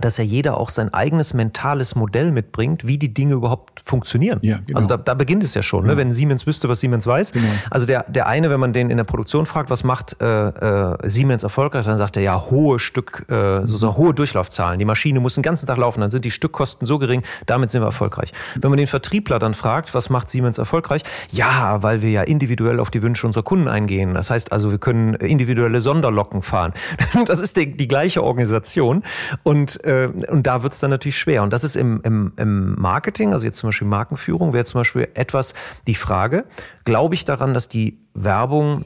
[0.00, 4.38] dass ja jeder auch sein eigenes mentales Modell mitbringt, wie die Dinge überhaupt funktionieren.
[4.42, 4.76] Ja, genau.
[4.76, 5.90] Also da, da beginnt es ja schon, ne?
[5.90, 5.94] ja.
[5.94, 6.00] ne?
[6.00, 7.32] wenn Siemens wüsste, was Siemens weiß.
[7.32, 7.46] Genau.
[7.70, 11.08] Also der, der eine, wenn man den in der Produktion fragt, was macht äh, äh,
[11.08, 14.78] Siemens erfolgreich, dann sagt er ja hohe Stück, äh, so, so hohe Durchlaufzahlen.
[14.78, 17.82] Die Maschine muss den ganzen Tag laufen, dann sind die Stückkosten so gering, damit sind
[17.82, 18.32] wir erfolgreich.
[18.60, 21.02] Wenn man den Vertriebler dann fragt, was macht Siemens erfolgreich?
[21.30, 24.14] Ja, weil wir ja individuell auf die Wünsche unserer Kunden eingehen.
[24.14, 26.72] Das heißt also, wir können individuelle Sonderlocken fahren.
[27.26, 29.02] Das ist die, die gleiche Organisation
[29.42, 31.42] und äh, und da wird es dann natürlich schwer.
[31.42, 35.08] Und das ist im, im, im Marketing, also jetzt zum Beispiel Markenführung, wäre zum Beispiel
[35.14, 35.54] etwas
[35.86, 36.44] die Frage,
[36.84, 38.84] glaube ich daran, dass die Werbung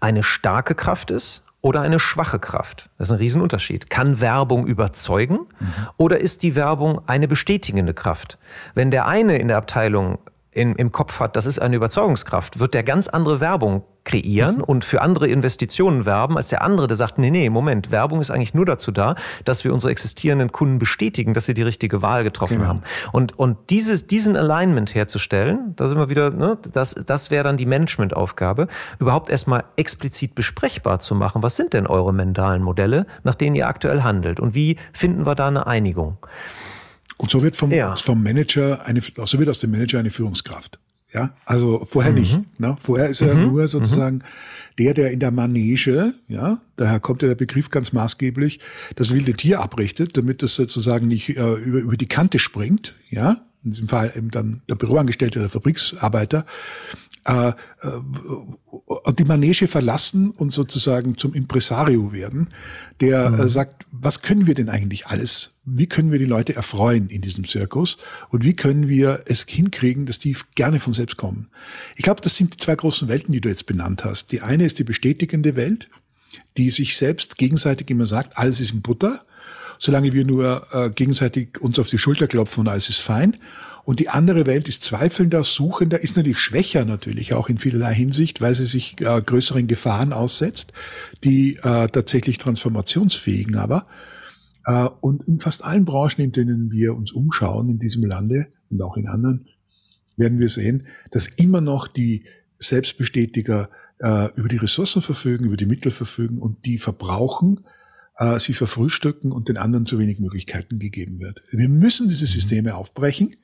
[0.00, 2.90] eine starke Kraft ist oder eine schwache Kraft?
[2.98, 3.90] Das ist ein Riesenunterschied.
[3.90, 5.74] Kann Werbung überzeugen mhm.
[5.96, 8.38] oder ist die Werbung eine bestätigende Kraft?
[8.74, 10.18] Wenn der eine in der Abteilung
[10.52, 14.64] in, im Kopf hat, das ist eine Überzeugungskraft, wird der ganz andere Werbung kreieren mhm.
[14.64, 18.30] und für andere Investitionen werben, als der andere, der sagt, nee, nee, Moment, Werbung ist
[18.30, 22.24] eigentlich nur dazu da, dass wir unsere existierenden Kunden bestätigen, dass sie die richtige Wahl
[22.24, 22.68] getroffen genau.
[22.68, 22.82] haben.
[23.12, 27.56] Und, und dieses, diesen Alignment herzustellen, da sind wir wieder, ne, das, das wäre dann
[27.56, 33.34] die Managementaufgabe, überhaupt erstmal explizit besprechbar zu machen, was sind denn eure mentalen Modelle, nach
[33.34, 36.18] denen ihr aktuell handelt und wie finden wir da eine Einigung?
[37.18, 37.94] Und so wird vom, ja.
[37.96, 40.78] vom Manager eine, so wird aus dem Manager eine Führungskraft.
[41.12, 42.18] Ja, also vorher mhm.
[42.18, 42.60] nicht.
[42.60, 42.76] Ne?
[42.80, 43.48] Vorher ist er mhm.
[43.48, 44.22] nur sozusagen mhm.
[44.78, 48.60] der, der in der Manege, ja, daher kommt ja der Begriff ganz maßgeblich,
[48.94, 53.44] das wilde Tier abrichtet, damit es sozusagen nicht äh, über, über die Kante springt, ja,
[53.64, 56.46] in diesem Fall eben dann der Büroangestellte, der Fabriksarbeiter,
[57.26, 57.52] äh, äh,
[59.18, 62.48] die Manege verlassen und sozusagen zum Impresario werden,
[63.00, 63.40] der äh, mhm.
[63.40, 65.58] äh, sagt, was können wir denn eigentlich alles?
[65.64, 67.98] Wie können wir die Leute erfreuen in diesem Zirkus?
[68.30, 71.48] Und wie können wir es hinkriegen, dass die gerne von selbst kommen?
[71.96, 74.32] Ich glaube, das sind die zwei großen Welten, die du jetzt benannt hast.
[74.32, 75.90] Die eine ist die bestätigende Welt,
[76.56, 79.24] die sich selbst gegenseitig immer sagt, alles ist in Butter.
[79.80, 83.38] Solange wir nur äh, gegenseitig uns auf die Schulter klopfen und alles ist fein.
[83.84, 88.42] Und die andere Welt ist zweifelnder, suchender, ist natürlich schwächer natürlich auch in vielerlei Hinsicht,
[88.42, 90.74] weil sie sich äh, größeren Gefahren aussetzt,
[91.24, 93.86] die äh, tatsächlich transformationsfähigen aber.
[94.66, 98.82] Äh, und in fast allen Branchen, in denen wir uns umschauen in diesem Lande und
[98.82, 99.48] auch in anderen,
[100.18, 105.66] werden wir sehen, dass immer noch die Selbstbestätiger äh, über die Ressourcen verfügen, über die
[105.66, 107.64] Mittel verfügen und die verbrauchen,
[108.20, 111.42] äh, sie verfrühstücken und den anderen zu wenig Möglichkeiten gegeben wird.
[111.50, 113.34] Wir müssen diese Systeme aufbrechen.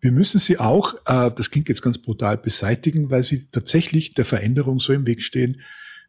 [0.00, 4.24] Wir müssen sie auch, äh, das klingt jetzt ganz brutal, beseitigen, weil sie tatsächlich der
[4.24, 5.60] Veränderung so im Weg stehen,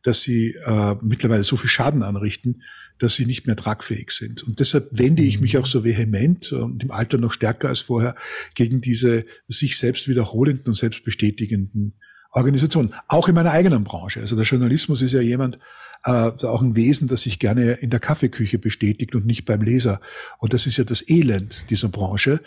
[0.04, 2.62] dass sie äh, mittlerweile so viel Schaden anrichten,
[3.00, 4.44] dass sie nicht mehr tragfähig sind.
[4.44, 8.16] Und deshalb wende ich mich auch so vehement und im Alter noch stärker als vorher
[8.54, 11.96] gegen diese sich selbst wiederholenden und selbstbestätigenden
[12.34, 12.94] Organisationen.
[13.08, 14.20] Auch in meiner eigenen Branche.
[14.20, 15.58] Also der Journalismus ist ja jemand,
[16.06, 20.02] äh, auch ein Wesen, das sich gerne in der Kaffeeküche bestätigt und nicht beim Leser.
[20.40, 22.42] Und das ist ja das Elend dieser Branche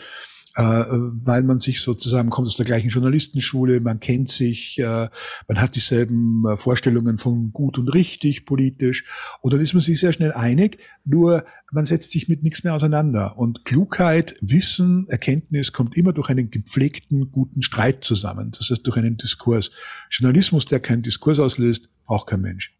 [0.63, 5.09] weil man sich sozusagen kommt aus der gleichen Journalistenschule, man kennt sich, äh,
[5.49, 9.05] man hat dieselben äh, Vorstellungen von gut und richtig politisch
[9.43, 12.75] und dann ist man sich sehr schnell einig, nur man setzt sich mit nichts mehr
[12.75, 18.87] auseinander und Klugheit, Wissen, Erkenntnis kommt immer durch einen gepflegten, guten Streit zusammen, das heißt
[18.87, 19.71] durch einen Diskurs.
[20.11, 22.73] Journalismus, der keinen Diskurs auslöst, braucht kein Mensch.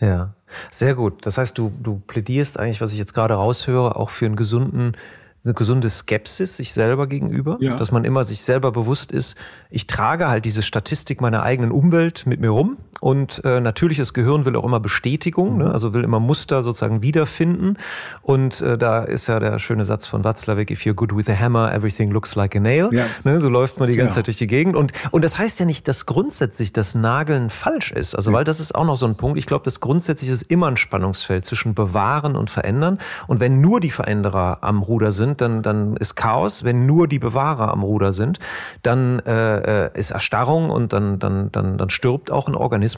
[0.00, 0.34] Ja,
[0.70, 1.24] sehr gut.
[1.24, 4.96] Das heißt, du, du plädierst eigentlich, was ich jetzt gerade raushöre, auch für einen gesunden
[5.44, 7.76] eine gesunde Skepsis sich selber gegenüber, ja.
[7.76, 9.36] dass man immer sich selber bewusst ist,
[9.70, 14.14] ich trage halt diese Statistik meiner eigenen Umwelt mit mir rum und äh, natürlich das
[14.14, 15.64] Gehirn will auch immer Bestätigung, ne?
[15.66, 15.70] mhm.
[15.70, 17.76] also will immer Muster sozusagen wiederfinden
[18.22, 21.38] und äh, da ist ja der schöne Satz von Watzlawick, if you're good with a
[21.38, 23.04] hammer, everything looks like a nail, ja.
[23.24, 23.40] ne?
[23.40, 24.14] so läuft man die ganze genau.
[24.16, 27.92] Zeit durch die Gegend und, und das heißt ja nicht, dass grundsätzlich das Nageln falsch
[27.92, 28.38] ist, also ja.
[28.38, 30.76] weil das ist auch noch so ein Punkt, ich glaube, dass grundsätzlich ist immer ein
[30.76, 35.62] Spannungsfeld zwischen bewahren und verändern und wenn nur die Veränderer am Ruder sind, sind, dann,
[35.62, 36.64] dann ist Chaos.
[36.64, 38.38] Wenn nur die Bewahrer am Ruder sind,
[38.82, 42.93] dann äh, äh, ist Erstarrung und dann, dann, dann, dann stirbt auch ein Organismus.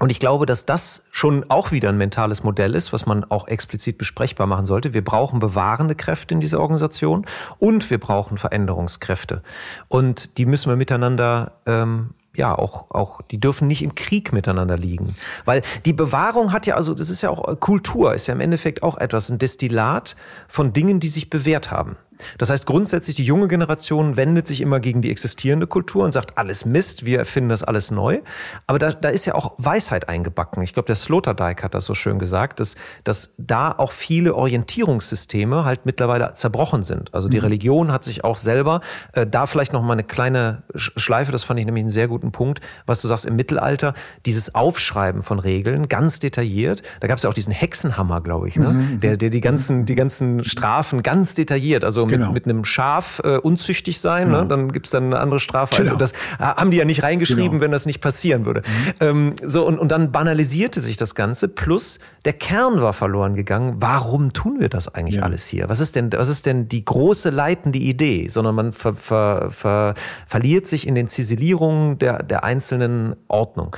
[0.00, 3.46] Und ich glaube, dass das schon auch wieder ein mentales Modell ist, was man auch
[3.46, 4.92] explizit besprechbar machen sollte.
[4.92, 7.26] Wir brauchen bewahrende Kräfte in dieser Organisation
[7.58, 9.42] und wir brauchen Veränderungskräfte.
[9.86, 14.76] Und die müssen wir miteinander ähm, ja auch auch die dürfen nicht im Krieg miteinander
[14.76, 18.40] liegen, weil die Bewahrung hat ja also das ist ja auch Kultur ist ja im
[18.40, 20.16] Endeffekt auch etwas ein Destillat
[20.48, 21.96] von Dingen, die sich bewährt haben.
[22.38, 26.38] Das heißt, grundsätzlich die junge Generation wendet sich immer gegen die existierende Kultur und sagt,
[26.38, 28.20] alles Mist, wir erfinden das alles neu.
[28.66, 30.62] Aber da, da ist ja auch Weisheit eingebacken.
[30.62, 35.64] Ich glaube, der Sloterdijk hat das so schön gesagt, dass, dass da auch viele Orientierungssysteme
[35.64, 37.12] halt mittlerweile zerbrochen sind.
[37.14, 37.44] Also die mhm.
[37.44, 38.80] Religion hat sich auch selber,
[39.12, 42.32] äh, da vielleicht noch mal eine kleine Schleife, das fand ich nämlich einen sehr guten
[42.32, 43.94] Punkt, was du sagst, im Mittelalter,
[44.26, 46.82] dieses Aufschreiben von Regeln, ganz detailliert.
[47.00, 48.70] Da gab es ja auch diesen Hexenhammer, glaube ich, ne?
[48.70, 49.00] Mhm.
[49.00, 52.32] der, der die ganzen, die ganzen Strafen ganz detailliert, also mit, genau.
[52.32, 54.34] mit einem Schaf äh, unzüchtig sein, ne?
[54.34, 54.42] genau.
[54.42, 54.48] ne?
[54.48, 55.74] dann gibt's dann eine andere Strafe.
[55.76, 56.04] Also genau.
[56.04, 57.60] Also das haben die ja nicht reingeschrieben, genau.
[57.62, 58.62] wenn das nicht passieren würde.
[58.62, 58.92] Mhm.
[59.00, 61.48] Ähm, so und, und dann banalisierte sich das Ganze.
[61.48, 63.76] Plus der Kern war verloren gegangen.
[63.80, 65.22] Warum tun wir das eigentlich ja.
[65.22, 65.68] alles hier?
[65.68, 68.28] Was ist denn, was ist denn die große leitende Idee?
[68.28, 69.94] Sondern man ver, ver, ver,
[70.26, 73.76] verliert sich in den Ziselierungen der, der einzelnen Ordnung.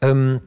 [0.00, 0.40] Ähm,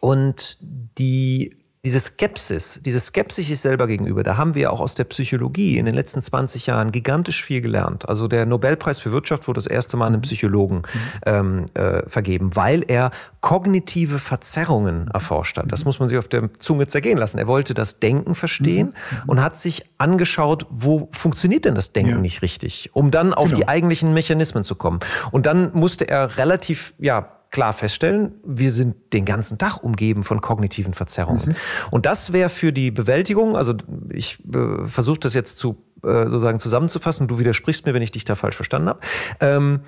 [0.00, 0.58] und
[0.98, 1.56] die
[1.86, 5.86] diese Skepsis, diese Skepsis sich selber gegenüber, da haben wir auch aus der Psychologie in
[5.86, 8.08] den letzten 20 Jahren gigantisch viel gelernt.
[8.08, 10.82] Also der Nobelpreis für Wirtschaft wurde das erste Mal einem Psychologen
[11.24, 15.70] ähm, äh, vergeben, weil er kognitive Verzerrungen erforscht hat.
[15.70, 17.38] Das muss man sich auf der Zunge zergehen lassen.
[17.38, 19.28] Er wollte das Denken verstehen mhm.
[19.28, 22.18] und hat sich angeschaut, wo funktioniert denn das Denken ja.
[22.18, 23.58] nicht richtig, um dann auf genau.
[23.58, 24.98] die eigentlichen Mechanismen zu kommen.
[25.30, 30.42] Und dann musste er relativ, ja, klar feststellen, wir sind den ganzen Tag umgeben von
[30.42, 31.46] kognitiven Verzerrungen.
[31.46, 31.56] Mhm.
[31.90, 33.72] Und das wäre für die Bewältigung, also
[34.10, 38.26] ich äh, versuche das jetzt zu äh, sozusagen zusammenzufassen, du widersprichst mir, wenn ich dich
[38.26, 39.00] da falsch verstanden habe.
[39.40, 39.80] Ähm,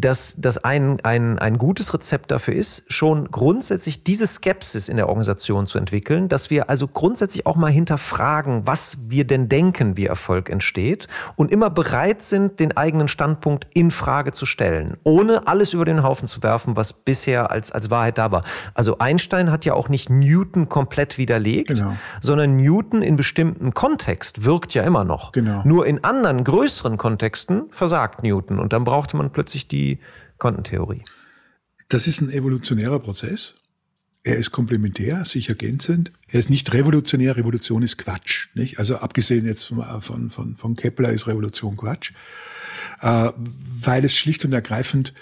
[0.00, 5.08] dass das ein, ein, ein gutes Rezept dafür ist, schon grundsätzlich diese Skepsis in der
[5.08, 10.06] Organisation zu entwickeln, dass wir also grundsätzlich auch mal hinterfragen, was wir denn denken, wie
[10.06, 15.74] Erfolg entsteht und immer bereit sind, den eigenen Standpunkt in Frage zu stellen, ohne alles
[15.74, 18.44] über den Haufen zu werfen, was bisher als, als Wahrheit da war.
[18.74, 21.94] Also Einstein hat ja auch nicht Newton komplett widerlegt, genau.
[22.20, 25.32] sondern Newton in bestimmten Kontext wirkt ja immer noch.
[25.32, 25.62] Genau.
[25.64, 29.98] Nur in anderen größeren Kontexten versagt Newton und dann brauchte man plötzlich die die
[30.38, 31.02] Quantentheorie?
[31.88, 33.56] Das ist ein evolutionärer Prozess.
[34.24, 36.12] Er ist komplementär, sich ergänzend.
[36.28, 37.36] Er ist nicht revolutionär.
[37.36, 38.48] Revolution ist Quatsch.
[38.54, 38.78] Nicht?
[38.78, 42.12] Also abgesehen jetzt von, von, von Kepler ist Revolution Quatsch,
[43.00, 43.30] äh,
[43.80, 45.12] weil es schlicht und ergreifend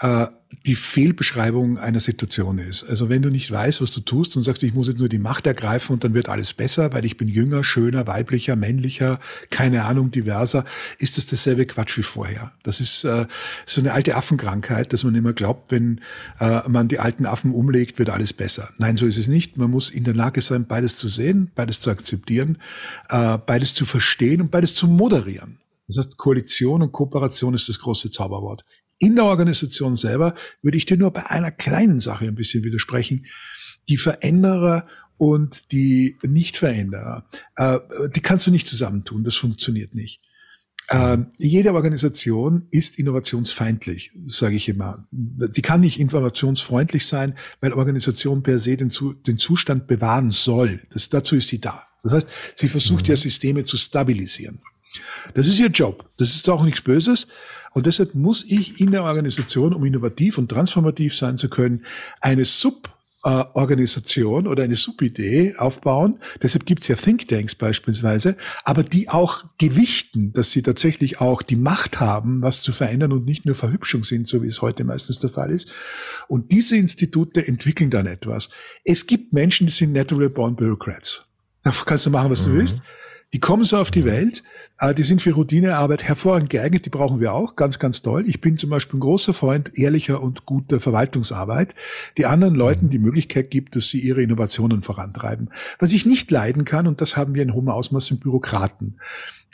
[0.00, 0.26] äh,
[0.64, 2.84] die Fehlbeschreibung einer Situation ist.
[2.84, 5.18] Also wenn du nicht weißt, was du tust und sagst, ich muss jetzt nur die
[5.18, 9.20] Macht ergreifen und dann wird alles besser, weil ich bin jünger, schöner, weiblicher, männlicher,
[9.50, 10.64] keine Ahnung, diverser,
[10.98, 12.52] ist das dasselbe Quatsch wie vorher.
[12.62, 13.26] Das ist äh,
[13.64, 16.00] so eine alte Affenkrankheit, dass man immer glaubt, wenn
[16.40, 18.70] äh, man die alten Affen umlegt, wird alles besser.
[18.78, 19.56] Nein, so ist es nicht.
[19.56, 22.58] Man muss in der Lage sein, beides zu sehen, beides zu akzeptieren,
[23.08, 25.58] äh, beides zu verstehen und beides zu moderieren.
[25.88, 28.64] Das heißt, Koalition und Kooperation ist das große Zauberwort.
[28.98, 33.26] In der Organisation selber würde ich dir nur bei einer kleinen Sache ein bisschen widersprechen.
[33.88, 34.86] Die Veränderer
[35.18, 37.26] und die Nichtveränderer,
[37.56, 37.78] äh,
[38.14, 39.24] die kannst du nicht zusammentun.
[39.24, 40.20] Das funktioniert nicht.
[40.88, 45.04] Äh, jede Organisation ist innovationsfeindlich, sage ich immer.
[45.10, 48.92] Sie kann nicht innovationsfreundlich sein, weil Organisation per se den,
[49.26, 50.80] den Zustand bewahren soll.
[50.92, 51.84] Das, dazu ist sie da.
[52.02, 53.10] Das heißt, sie versucht mhm.
[53.10, 54.60] ja Systeme zu stabilisieren.
[55.34, 56.08] Das ist ihr Job.
[56.18, 57.28] Das ist auch nichts Böses.
[57.72, 61.84] Und deshalb muss ich in der Organisation, um innovativ und transformativ sein zu können,
[62.20, 66.20] eine Sub Organisation oder eine Subidee aufbauen.
[66.42, 71.56] Deshalb gibt es ja Thinktanks beispielsweise, aber die auch gewichten, dass sie tatsächlich auch die
[71.56, 75.18] Macht haben, was zu verändern und nicht nur Verhübschung sind, so wie es heute meistens
[75.18, 75.72] der Fall ist.
[76.28, 78.48] Und diese Institute entwickeln dann etwas.
[78.84, 81.22] Es gibt Menschen, die sind naturally born bureaucrats.
[81.64, 82.52] Da kannst du machen, was mhm.
[82.52, 82.82] du willst.
[83.32, 84.44] Die kommen so auf die Welt,
[84.78, 88.24] äh, die sind für Routinearbeit hervorragend geeignet, die brauchen wir auch, ganz, ganz toll.
[88.28, 91.74] Ich bin zum Beispiel ein großer Freund ehrlicher und guter Verwaltungsarbeit,
[92.18, 95.50] die anderen Leuten die Möglichkeit gibt, dass sie ihre Innovationen vorantreiben.
[95.80, 99.00] Was ich nicht leiden kann, und das haben wir in hohem Ausmaß, sind Bürokraten.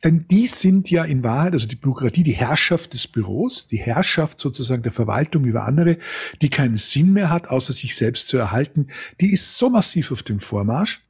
[0.05, 4.39] Denn die sind ja in Wahrheit, also die Bürokratie, die Herrschaft des Büros, die Herrschaft
[4.39, 5.97] sozusagen der Verwaltung über andere,
[6.43, 8.89] die keinen Sinn mehr hat, außer sich selbst zu erhalten,
[9.21, 11.01] die ist so massiv auf dem Vormarsch,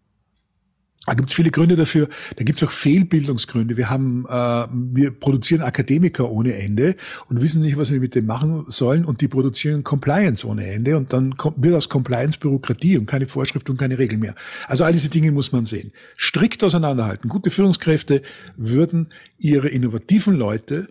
[1.06, 2.08] da gibt es viele Gründe dafür.
[2.36, 3.76] Da gibt es auch Fehlbildungsgründe.
[3.76, 6.94] Wir haben, äh, wir produzieren Akademiker ohne Ende
[7.28, 9.04] und wissen nicht, was wir mit dem machen sollen.
[9.04, 10.96] Und die produzieren Compliance ohne Ende.
[10.96, 14.36] Und dann kommt, wird aus Compliance Bürokratie und keine Vorschrift und keine Regeln mehr.
[14.68, 15.92] Also all diese Dinge muss man sehen.
[16.16, 17.28] Strikt auseinanderhalten.
[17.28, 18.22] Gute Führungskräfte
[18.56, 20.88] würden ihre innovativen Leute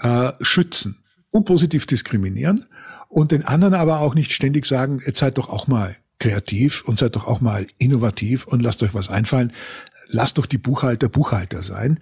[0.00, 0.98] äh, schützen
[1.30, 2.66] und positiv diskriminieren
[3.08, 6.98] und den anderen aber auch nicht ständig sagen, jetzt seid doch auch mal kreativ und
[6.98, 9.52] seid doch auch mal innovativ und lasst euch was einfallen.
[10.08, 12.00] Lasst doch die Buchhalter Buchhalter sein.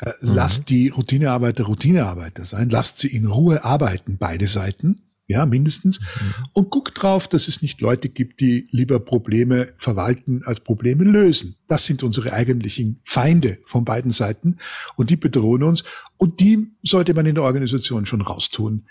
[0.00, 0.34] Äh, mhm.
[0.34, 2.68] Lasst die Routinearbeiter Routinearbeiter sein.
[2.68, 5.02] Lasst sie in Ruhe arbeiten, beide Seiten.
[5.28, 6.00] Ja, mindestens.
[6.00, 6.34] Mhm.
[6.52, 11.54] Und guckt drauf, dass es nicht Leute gibt, die lieber Probleme verwalten als Probleme lösen.
[11.68, 14.56] Das sind unsere eigentlichen Feinde von beiden Seiten.
[14.96, 15.84] Und die bedrohen uns.
[16.16, 18.86] Und die sollte man in der Organisation schon raustun.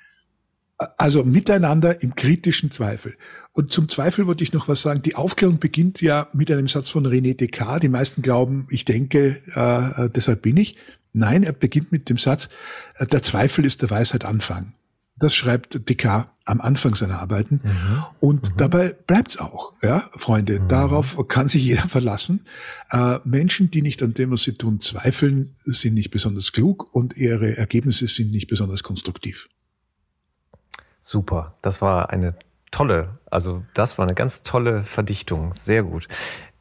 [0.97, 3.17] Also miteinander im kritischen Zweifel.
[3.51, 5.01] Und zum Zweifel wollte ich noch was sagen.
[5.01, 7.81] Die Aufklärung beginnt ja mit einem Satz von René Descartes.
[7.81, 10.77] Die meisten glauben, ich denke, äh, äh, deshalb bin ich.
[11.11, 12.47] Nein, er beginnt mit dem Satz,
[12.95, 14.73] äh, der Zweifel ist der Weisheit Anfang.
[15.17, 17.61] Das schreibt Descartes am Anfang seiner Arbeiten.
[17.61, 18.03] Mhm.
[18.21, 18.57] Und mhm.
[18.57, 20.61] dabei bleibt's auch, ja, Freunde.
[20.61, 20.67] Mhm.
[20.69, 22.45] Darauf kann sich jeder verlassen.
[22.89, 27.17] Äh, Menschen, die nicht an dem, was sie tun, zweifeln, sind nicht besonders klug und
[27.17, 29.49] ihre Ergebnisse sind nicht besonders konstruktiv.
[31.09, 31.55] Super.
[31.63, 32.35] Das war eine
[32.69, 35.53] tolle, also das war eine ganz tolle Verdichtung.
[35.53, 36.07] Sehr gut.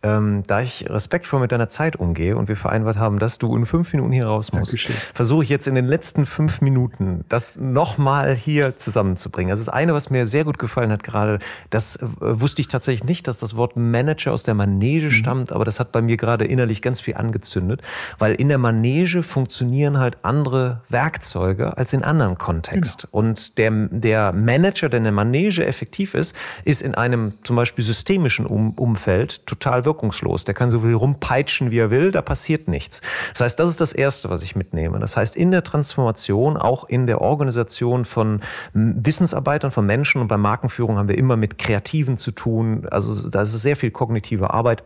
[0.00, 3.66] Ähm, da ich respektvoll mit deiner Zeit umgehe und wir vereinbart haben, dass du in
[3.66, 4.78] fünf Minuten hier raus musst,
[5.12, 9.50] versuche ich jetzt in den letzten fünf Minuten das nochmal hier zusammenzubringen.
[9.50, 11.40] Das ist eine, was mir sehr gut gefallen hat gerade.
[11.70, 15.10] Das äh, wusste ich tatsächlich nicht, dass das Wort Manager aus der Manege mhm.
[15.10, 17.82] stammt, aber das hat bei mir gerade innerlich ganz viel angezündet,
[18.20, 23.08] weil in der Manege funktionieren halt andere Werkzeuge als in anderen Kontext.
[23.10, 23.18] Genau.
[23.18, 27.84] Und der, der Manager, der in der Manege effektiv ist, ist in einem zum Beispiel
[27.84, 30.44] systemischen um Umfeld total wirkungslos.
[30.44, 33.00] Der kann so viel rumpeitschen, wie er will, da passiert nichts.
[33.32, 34.98] Das heißt, das ist das Erste, was ich mitnehme.
[34.98, 38.40] Das heißt, in der Transformation, auch in der Organisation von
[38.74, 42.86] Wissensarbeitern, von Menschen und bei Markenführung haben wir immer mit Kreativen zu tun.
[42.90, 44.82] Also da ist sehr viel kognitive Arbeit.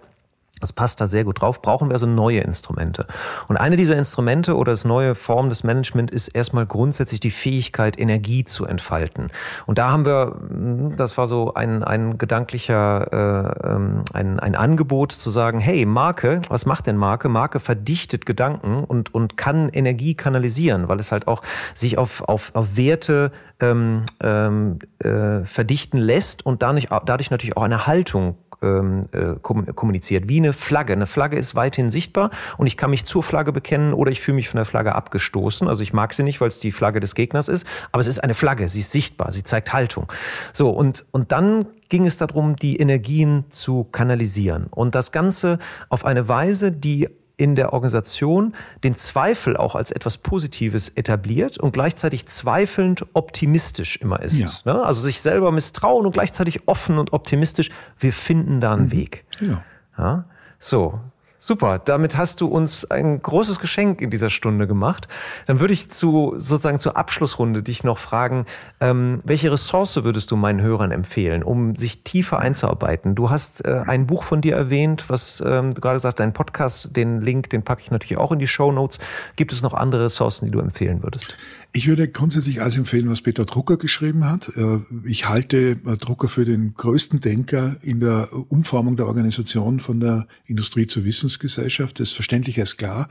[0.63, 1.61] Das passt da sehr gut drauf.
[1.61, 3.07] Brauchen wir also neue Instrumente.
[3.49, 7.99] Und eine dieser Instrumente oder das neue Form des Management ist erstmal grundsätzlich die Fähigkeit,
[7.99, 9.31] Energie zu entfalten.
[9.67, 14.55] Und da haben wir, hm, das war so ein, ein gedanklicher, äh, ähm, ein, ein
[14.55, 17.29] Angebot zu sagen, hey, Marke, was macht denn Marke?
[17.29, 21.43] Marke verdichtet Gedanken und, und kann Energie kanalisieren, weil es halt auch
[21.75, 27.63] sich auf, auf, auf Werte ähm, ähm, äh, verdichten lässt und dadurch, dadurch natürlich auch
[27.63, 30.93] eine Haltung ähm, äh, kommuniziert, wie eine Flagge.
[30.93, 34.37] Eine Flagge ist weithin sichtbar und ich kann mich zur Flagge bekennen oder ich fühle
[34.37, 35.69] mich von der Flagge abgestoßen.
[35.69, 38.23] Also ich mag sie nicht, weil es die Flagge des Gegners ist, aber es ist
[38.23, 40.11] eine Flagge, sie ist sichtbar, sie zeigt Haltung.
[40.53, 45.59] So, und, und dann ging es darum, die Energien zu kanalisieren und das Ganze
[45.89, 48.55] auf eine Weise, die in der Organisation
[48.85, 54.65] den Zweifel auch als etwas Positives etabliert und gleichzeitig zweifelnd optimistisch immer ist.
[54.65, 54.75] Ja.
[54.75, 54.85] Ne?
[54.85, 57.71] Also sich selber misstrauen und gleichzeitig offen und optimistisch.
[57.99, 58.93] Wir finden da einen mhm.
[58.93, 59.25] Weg.
[59.41, 59.65] Ja.
[59.99, 60.25] ja.
[60.59, 61.01] So,
[61.45, 65.09] Super, damit hast du uns ein großes Geschenk in dieser Stunde gemacht.
[65.47, 68.47] Dann würde ich zu sozusagen zur Abschlussrunde dich noch fragen,
[68.79, 73.17] ähm, welche Ressource würdest du meinen Hörern empfehlen, um sich tiefer einzuarbeiten?
[73.17, 76.97] Du hast äh, ein Buch von dir erwähnt, was ähm, du gerade sagst, dein Podcast,
[76.97, 79.01] den Link, den packe ich natürlich auch in die Show Notes.
[79.35, 81.37] Gibt es noch andere Ressourcen, die du empfehlen würdest?
[81.75, 84.55] Ich würde grundsätzlich alles empfehlen, was Peter Drucker geschrieben hat.
[84.57, 89.99] Äh, ich halte äh, Drucker für den größten Denker in der Umformung der Organisation von
[89.99, 91.99] der Industrie zur Wissensgesellschaft.
[91.99, 93.09] Das Verständliche ist klar.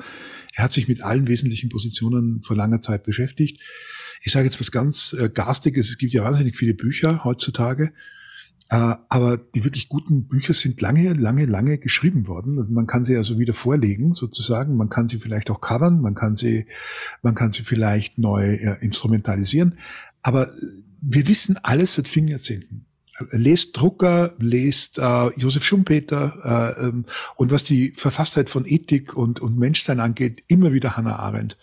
[0.54, 3.60] Er hat sich mit allen wesentlichen Positionen vor langer Zeit beschäftigt.
[4.22, 5.90] Ich sage jetzt was ganz äh, Garstiges.
[5.90, 7.92] Es gibt ja wahnsinnig viele Bücher heutzutage.
[8.72, 12.58] Äh, aber die wirklich guten Bücher sind lange, lange, lange geschrieben worden.
[12.58, 14.78] Also man kann sie also wieder vorlegen, sozusagen.
[14.78, 16.68] Man kann sie vielleicht auch covern, man kann sie,
[17.22, 19.78] man kann sie vielleicht neu äh, instrumentalisieren.
[20.22, 20.52] Aber äh,
[21.02, 22.86] wir wissen alles seit vielen Jahrzehnten.
[23.32, 27.06] Lest Drucker, lest äh, Josef Schumpeter äh, ähm,
[27.36, 31.58] und was die Verfasstheit von Ethik und, und Menschsein angeht, immer wieder Hannah Arendt.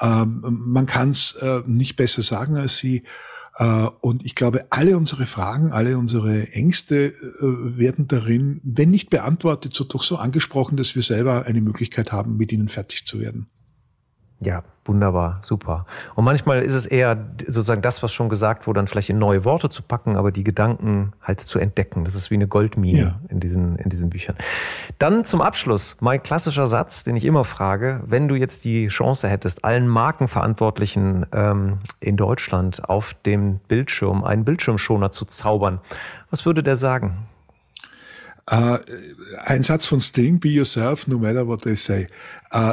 [0.00, 3.04] Ähm, man kann es äh, nicht besser sagen als sie.
[3.58, 9.10] Äh, und ich glaube, alle unsere Fragen, alle unsere Ängste äh, werden darin, wenn nicht
[9.10, 13.20] beantwortet, so doch so angesprochen, dass wir selber eine Möglichkeit haben, mit ihnen fertig zu
[13.20, 13.48] werden.
[14.40, 15.84] Ja, wunderbar, super.
[16.14, 19.44] Und manchmal ist es eher sozusagen das, was schon gesagt wurde, dann vielleicht in neue
[19.44, 22.04] Worte zu packen, aber die Gedanken halt zu entdecken.
[22.04, 23.20] Das ist wie eine Goldmine ja.
[23.30, 24.36] in, diesen, in diesen Büchern.
[25.00, 29.28] Dann zum Abschluss mein klassischer Satz, den ich immer frage, wenn du jetzt die Chance
[29.28, 35.80] hättest, allen Markenverantwortlichen ähm, in Deutschland auf dem Bildschirm einen Bildschirmschoner zu zaubern,
[36.30, 37.26] was würde der sagen?
[38.50, 38.78] Uh,
[39.44, 42.06] ein Satz von Sting, be yourself, no matter what they say.
[42.54, 42.72] Uh,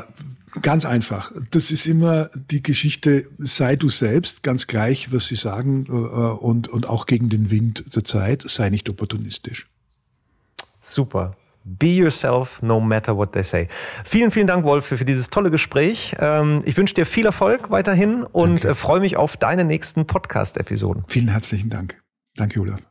[0.62, 1.32] Ganz einfach.
[1.52, 6.68] Das ist immer die Geschichte, sei du selbst, ganz gleich, was sie sagen, äh, und,
[6.68, 9.68] und auch gegen den Wind der Zeit, sei nicht opportunistisch.
[10.80, 11.36] Super.
[11.64, 13.68] Be yourself, no matter what they say.
[14.06, 16.16] Vielen, vielen Dank, Wolf, für, dieses tolle Gespräch.
[16.20, 18.70] Ähm, ich wünsche dir viel Erfolg weiterhin und Danke.
[18.70, 21.06] Äh, freue mich auf deine nächsten Podcast-Episoden.
[21.08, 22.02] Vielen herzlichen Dank.
[22.36, 22.82] Danke, Olaf.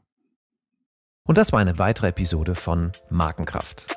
[1.27, 3.97] Und das war eine weitere Episode von Markenkraft.